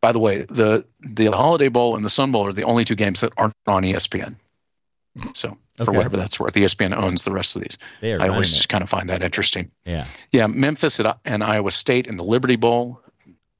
By 0.00 0.12
the 0.12 0.18
way, 0.18 0.42
the 0.42 0.86
the 1.00 1.26
Holiday 1.26 1.68
Bowl 1.68 1.96
and 1.96 2.04
the 2.04 2.10
Sun 2.10 2.32
Bowl 2.32 2.46
are 2.46 2.52
the 2.52 2.64
only 2.64 2.84
two 2.84 2.94
games 2.94 3.20
that 3.22 3.32
aren't 3.36 3.54
on 3.66 3.82
ESPN. 3.82 4.36
So 5.34 5.58
for 5.76 5.82
okay. 5.82 5.96
whatever 5.96 6.16
that's 6.16 6.38
worth, 6.38 6.54
ESPN 6.54 6.96
owns 6.96 7.24
the 7.24 7.32
rest 7.32 7.56
of 7.56 7.62
these. 7.62 7.78
I 8.02 8.28
always 8.28 8.52
it. 8.52 8.56
just 8.56 8.68
kind 8.68 8.82
of 8.82 8.88
find 8.88 9.08
that 9.08 9.22
interesting. 9.22 9.70
Yeah, 9.84 10.04
yeah. 10.30 10.46
Memphis 10.46 11.00
and 11.24 11.44
Iowa 11.44 11.70
State 11.70 12.06
in 12.06 12.16
the 12.16 12.24
Liberty 12.24 12.56
Bowl, 12.56 13.00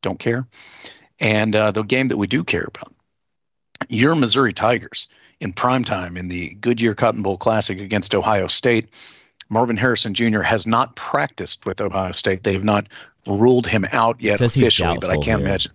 don't 0.03 0.19
care. 0.19 0.47
And 1.21 1.55
uh, 1.55 1.71
the 1.73 1.83
game 1.83 2.09
that 2.09 2.17
we 2.17 2.27
do 2.27 2.43
care 2.43 2.65
about, 2.67 2.93
your 3.89 4.15
Missouri 4.15 4.53
Tigers 4.53 5.09
in 5.41 5.53
prime 5.53 5.85
time 5.85 6.17
in 6.17 6.29
the 6.29 6.51
Goodyear 6.61 6.95
Cotton 6.95 7.23
Bowl 7.23 7.37
Classic 7.37 7.81
against 7.81 8.15
Ohio 8.15 8.47
State. 8.47 8.89
Marvin 9.49 9.77
Harrison 9.77 10.15
Jr. 10.15 10.41
has 10.41 10.67
not 10.67 10.97
practiced 10.97 11.67
with 11.67 11.81
Ohio 11.81 12.13
State. 12.13 12.45
They 12.45 12.55
have 12.55 12.65
not 12.65 12.87
ruled 13.27 13.67
him 13.67 13.85
out 13.93 14.21
yet 14.21 14.41
officially, 14.41 14.99
but 14.99 15.11
I 15.11 15.17
can't 15.17 15.41
here. 15.41 15.49
imagine. 15.49 15.73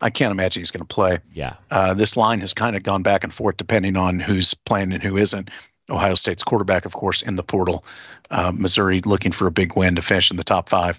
I 0.00 0.10
can't 0.10 0.32
imagine 0.32 0.60
he's 0.60 0.70
going 0.70 0.86
to 0.86 0.94
play. 0.94 1.18
Yeah. 1.32 1.54
Uh, 1.70 1.94
this 1.94 2.16
line 2.16 2.40
has 2.40 2.52
kind 2.52 2.76
of 2.76 2.82
gone 2.82 3.02
back 3.02 3.24
and 3.24 3.32
forth 3.32 3.56
depending 3.56 3.96
on 3.96 4.18
who's 4.18 4.52
playing 4.52 4.92
and 4.92 5.02
who 5.02 5.16
isn't. 5.16 5.50
Ohio 5.90 6.14
State's 6.14 6.42
quarterback, 6.42 6.84
of 6.84 6.94
course, 6.94 7.22
in 7.22 7.36
the 7.36 7.42
portal. 7.42 7.84
Uh, 8.30 8.52
Missouri 8.54 9.00
looking 9.02 9.32
for 9.32 9.46
a 9.46 9.50
big 9.50 9.76
win 9.76 9.94
to 9.96 10.02
finish 10.02 10.30
in 10.30 10.36
the 10.36 10.44
top 10.44 10.68
five, 10.68 10.98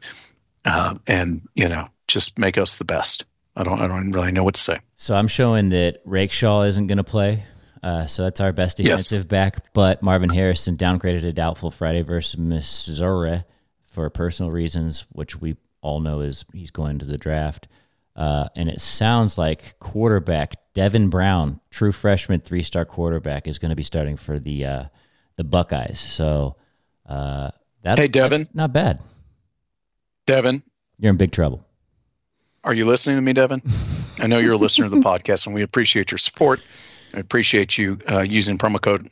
uh, 0.65 0.95
and 1.07 1.41
you 1.55 1.67
know, 1.67 1.87
just 2.07 2.37
make 2.37 2.57
us 2.57 2.77
the 2.77 2.85
best. 2.85 3.25
I 3.55 3.63
don't, 3.63 3.81
I 3.81 3.87
don't 3.87 4.11
really 4.11 4.31
know 4.31 4.43
what 4.43 4.55
to 4.55 4.61
say. 4.61 4.79
So 4.97 5.15
I'm 5.15 5.27
showing 5.27 5.69
that 5.69 6.01
Rakestraw 6.05 6.63
isn't 6.63 6.87
going 6.87 6.97
to 6.97 7.03
play. 7.03 7.43
Uh, 7.81 8.07
so 8.07 8.23
that's 8.23 8.41
our 8.41 8.51
best 8.51 8.77
defensive 8.77 9.23
yes. 9.23 9.25
back. 9.25 9.57
But 9.73 10.01
Marvin 10.01 10.29
Harrison 10.29 10.75
downgraded 10.75 11.21
to 11.21 11.31
doubtful 11.31 11.71
Friday 11.71 12.01
versus 12.01 12.37
Missouri 12.37 13.43
for 13.85 14.09
personal 14.09 14.51
reasons, 14.51 15.05
which 15.11 15.39
we 15.39 15.55
all 15.81 15.99
know 15.99 16.21
is 16.21 16.45
he's 16.51 16.71
going 16.71 16.99
to 16.99 17.05
the 17.05 17.17
draft. 17.17 17.67
Uh, 18.15 18.47
and 18.55 18.69
it 18.69 18.81
sounds 18.81 19.37
like 19.37 19.77
quarterback 19.79 20.55
Devin 20.73 21.09
Brown, 21.09 21.59
true 21.69 21.91
freshman 21.91 22.39
three 22.39 22.63
star 22.63 22.85
quarterback, 22.85 23.47
is 23.47 23.59
going 23.59 23.69
to 23.69 23.75
be 23.75 23.83
starting 23.83 24.17
for 24.17 24.39
the 24.39 24.65
uh, 24.65 24.83
the 25.35 25.43
Buckeyes. 25.43 25.99
So 25.99 26.55
uh, 27.07 27.51
that, 27.83 27.99
hey, 27.99 28.07
Devin, 28.07 28.47
not 28.53 28.73
bad. 28.73 28.99
Devin, 30.25 30.63
you're 30.97 31.11
in 31.11 31.17
big 31.17 31.31
trouble. 31.31 31.64
Are 32.65 32.73
you 32.73 32.85
listening 32.85 33.17
to 33.17 33.21
me, 33.21 33.33
Devin? 33.33 33.61
I 34.19 34.25
know 34.25 34.39
you're 34.39 34.53
a 34.53 34.57
listener 34.57 34.89
to 34.89 34.89
the 34.89 35.01
podcast, 35.01 35.45
and 35.45 35.53
we 35.53 35.61
appreciate 35.61 36.09
your 36.09 36.17
support. 36.17 36.61
I 37.13 37.19
appreciate 37.19 37.77
you 37.77 37.99
uh, 38.09 38.21
using 38.21 38.57
promo 38.57 38.81
code 38.81 39.07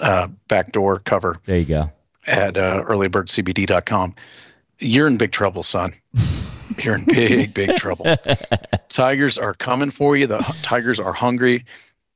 uh, 0.00 0.28
backdoor 0.48 1.00
cover. 1.00 1.38
There 1.44 1.58
you 1.58 1.66
go. 1.66 1.92
At 2.26 2.56
uh, 2.56 2.84
earlybirdcbd.com. 2.84 4.14
You're 4.78 5.06
in 5.06 5.18
big 5.18 5.32
trouble, 5.32 5.62
son. 5.62 5.92
you're 6.82 6.94
in 6.94 7.04
big, 7.04 7.52
big 7.52 7.76
trouble. 7.76 8.06
Tigers 8.88 9.36
are 9.36 9.52
coming 9.52 9.90
for 9.90 10.16
you. 10.16 10.26
The 10.26 10.38
Tigers 10.62 10.98
are 10.98 11.12
hungry, 11.12 11.66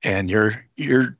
and 0.02 0.30
you're 0.30 0.64
you're 0.76 1.18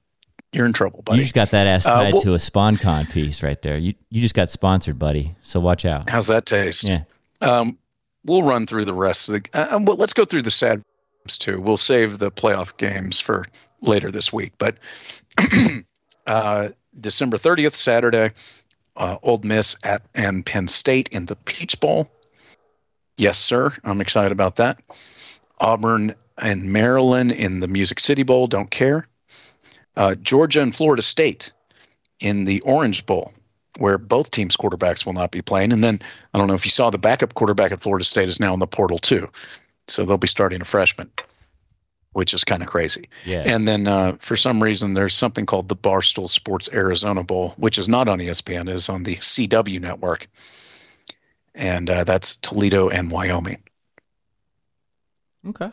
you're 0.53 0.67
in 0.67 0.73
trouble, 0.73 1.03
buddy. 1.03 1.19
You 1.19 1.25
just 1.25 1.35
got 1.35 1.51
that 1.51 1.67
ass 1.67 1.87
uh, 1.87 1.95
tied 1.95 2.15
uh, 2.15 2.17
well, 2.17 2.23
to 2.23 2.35
a 2.35 2.39
SpawnCon 2.39 3.13
piece 3.13 3.43
right 3.43 3.61
there. 3.61 3.77
You 3.77 3.95
you 4.09 4.23
just 4.23 4.35
got 4.35 4.49
sponsored, 4.51 4.99
buddy. 4.99 5.35
So 5.43 5.61
watch 5.61 5.85
out. 5.85 6.09
How's 6.09 6.29
that 6.29 6.47
taste? 6.47 6.85
Yeah. 6.85 7.05
Um, 7.43 7.77
we'll 8.25 8.43
run 8.43 8.67
through 8.67 8.85
the 8.85 8.95
rest 8.95 9.29
of 9.29 9.43
the. 9.43 9.49
Uh, 9.53 9.81
well, 9.83 9.97
let's 9.97 10.13
go 10.13 10.25
through 10.25 10.43
the 10.43 10.51
sad 10.51 10.83
too. 11.29 11.61
We'll 11.61 11.77
save 11.77 12.19
the 12.19 12.31
playoff 12.31 12.77
games 12.77 13.21
for 13.21 13.47
later 13.81 14.11
this 14.11 14.33
week, 14.33 14.53
but 14.59 14.77
uh, 16.27 16.69
December 16.99 17.37
30th, 17.37 17.75
Saturday, 17.75 18.33
uh, 18.97 19.19
Ole 19.23 19.41
Miss 19.45 19.77
at 19.85 20.03
and 20.15 20.45
Penn 20.45 20.69
State 20.69 21.09
in 21.11 21.27
the 21.27 21.37
Peach 21.37 21.79
Bowl. 21.81 22.11
Yes, 23.17 23.39
sir. 23.39 23.71
I'm 23.85 24.01
excited 24.01 24.33
about 24.33 24.57
that. 24.57 24.81
Auburn 25.61 26.15
and 26.39 26.73
Maryland 26.73 27.31
in 27.33 27.61
the 27.61 27.69
Music 27.69 28.01
City 28.01 28.23
Bowl. 28.23 28.47
Don't 28.47 28.71
care. 28.71 29.07
Uh, 29.97 30.15
Georgia 30.17 30.63
and 30.63 30.75
Florida 30.75 31.03
State 31.03 31.53
in 32.21 32.45
the 32.45 32.61
Orange 32.63 33.05
Bowl, 33.05 33.33
where 33.79 33.99
both 33.99 34.31
teams' 34.31 34.57
quarterbacks 34.57 35.07
will 35.07 35.13
not 35.13 35.31
be 35.31 35.43
playing. 35.43 35.73
And 35.73 35.83
then 35.83 36.01
I 36.35 36.39
don't 36.39 36.49
know 36.49 36.55
if 36.55 36.65
you 36.65 36.71
saw 36.71 36.91
the 36.91 36.99
backup 36.99 37.35
quarterback 37.35 37.73
at 37.73 37.81
Florida 37.81 38.05
State 38.05 38.29
is 38.29 38.41
now 38.41 38.53
in 38.53 38.61
the 38.61 38.67
portal 38.67 38.99
too, 38.99 39.29
so 39.89 40.05
they'll 40.05 40.19
be 40.19 40.27
starting 40.29 40.61
a 40.61 40.65
freshman, 40.65 41.11
which 42.13 42.35
is 42.35 42.45
kind 42.45 42.63
of 42.63 42.69
crazy. 42.69 43.09
Yeah. 43.25 43.45
And 43.47 43.67
then 43.67 43.89
uh, 43.89 44.17
for 44.19 44.37
some 44.37 44.63
reason, 44.63 44.95
there's 44.95 45.15
something 45.15 45.47
called 45.47 45.69
the 45.69 45.77
Barstool 45.77 46.29
Sports 46.29 46.69
Arizona 46.73 47.23
Bowl, 47.23 47.51
which 47.57 47.79
is 47.79 47.89
not 47.89 48.09
on 48.09 48.19
ESPN, 48.19 48.69
is 48.69 48.89
on 48.89 49.05
the 49.05 49.17
CW 49.17 49.81
network 49.81 50.29
and 51.55 51.91
uh, 51.91 52.05
that's 52.05 52.37
Toledo 52.37 52.89
and 52.89 53.11
Wyoming. 53.11 53.63
Okay, 55.47 55.71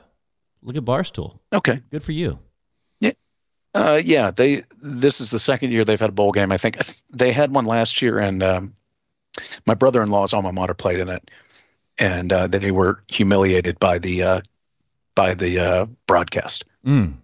look 0.62 0.76
at 0.76 0.84
Barstool. 0.84 1.40
Okay, 1.54 1.82
good 1.92 2.04
for 2.04 2.12
you. 2.12 2.40
Yeah, 3.76 3.82
uh, 3.82 4.02
yeah. 4.04 4.32
They 4.32 4.64
this 4.82 5.22
is 5.22 5.32
the 5.32 5.40
second 5.40 5.72
year 5.72 5.86
they've 5.86 6.00
had 6.00 6.10
a 6.10 6.14
bowl 6.14 6.32
game. 6.32 6.52
I 6.52 6.58
think 6.58 6.78
they 7.10 7.32
had 7.32 7.54
one 7.54 7.66
last 7.66 8.02
year, 8.02 8.20
and 8.20 8.42
um, 8.44 8.74
my 9.66 9.74
brother-in-law's 9.74 10.34
alma 10.34 10.52
mater 10.52 10.74
played 10.74 11.00
in 11.00 11.10
it, 11.10 11.30
and 11.98 12.32
uh, 12.34 12.48
they 12.48 12.72
were 12.72 13.04
humiliated 13.08 13.80
by 13.80 14.00
the 14.00 14.24
uh, 14.24 14.42
by 15.16 15.34
the 15.34 15.60
uh, 15.60 15.86
broadcast. 16.08 16.66
Mm. 16.86 17.16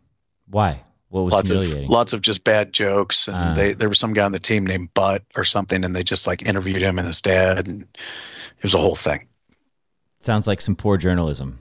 Why? 0.48 0.82
What 1.10 1.24
was 1.24 1.34
lots 1.34 1.50
humiliating? 1.50 1.86
of 1.86 1.90
lots 1.90 2.14
of 2.14 2.22
just 2.22 2.44
bad 2.44 2.74
jokes. 2.74 3.28
And 3.28 3.38
Ah. 3.38 3.54
they 3.54 3.74
there 3.74 3.90
was 3.90 3.98
some 4.00 4.14
guy 4.14 4.24
on 4.26 4.32
the 4.32 4.40
team 4.40 4.66
named 4.66 4.94
Butt 4.94 5.24
or 5.36 5.44
something, 5.44 5.84
and 5.86 5.96
they 5.96 6.04
just 6.04 6.28
like 6.28 6.46
interviewed 6.46 6.82
him 6.82 7.00
and 7.00 7.08
his 7.08 7.22
dad, 7.22 7.68
and 7.68 7.82
it 7.84 8.64
was 8.64 8.74
a 8.74 8.80
whole 8.80 8.96
thing. 8.96 9.28
Sounds 10.20 10.48
like 10.48 10.60
some 10.62 10.76
poor 10.76 10.98
journalism. 10.98 11.60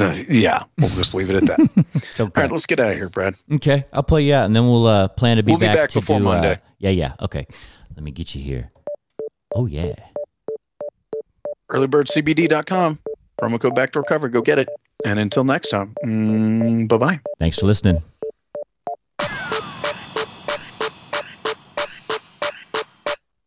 Uh, 0.00 0.14
yeah, 0.30 0.64
we'll 0.78 0.88
just 0.90 1.14
leave 1.14 1.28
it 1.30 1.36
at 1.36 1.46
that. 1.46 1.58
All 2.20 2.26
Okay. 2.26 2.40
right, 2.42 2.50
let's 2.50 2.64
get 2.64 2.80
out 2.80 2.92
of 2.92 2.96
here, 2.96 3.08
Brad. 3.10 3.34
Okay, 3.52 3.84
I'll 3.92 4.02
play 4.02 4.22
you 4.22 4.32
out, 4.34 4.46
and 4.46 4.56
then 4.56 4.64
we'll 4.64 4.86
uh, 4.86 5.08
plan 5.08 5.36
to 5.36 5.42
be 5.42 5.52
We'll 5.52 5.58
be 5.58 5.66
back, 5.66 5.76
back 5.76 5.88
to 5.90 6.00
before 6.00 6.20
do, 6.20 6.28
uh, 6.28 6.32
Monday. 6.32 6.58
yeah, 6.78 6.90
yeah. 6.90 7.12
Okay, 7.20 7.46
let 7.94 8.02
me 8.02 8.10
get 8.10 8.34
you 8.34 8.42
here. 8.42 8.70
Oh 9.54 9.66
yeah. 9.66 9.94
Earlybirdcbd.com 11.70 12.98
promo 13.40 13.60
code 13.60 13.74
backdoor 13.74 14.04
cover. 14.04 14.28
Go 14.28 14.40
get 14.42 14.58
it. 14.58 14.68
And 15.04 15.18
until 15.18 15.44
next 15.44 15.68
time, 15.70 15.94
mm, 16.04 16.88
bye 16.88 16.96
bye. 16.96 17.20
Thanks 17.38 17.58
for 17.58 17.66
listening. 17.66 18.02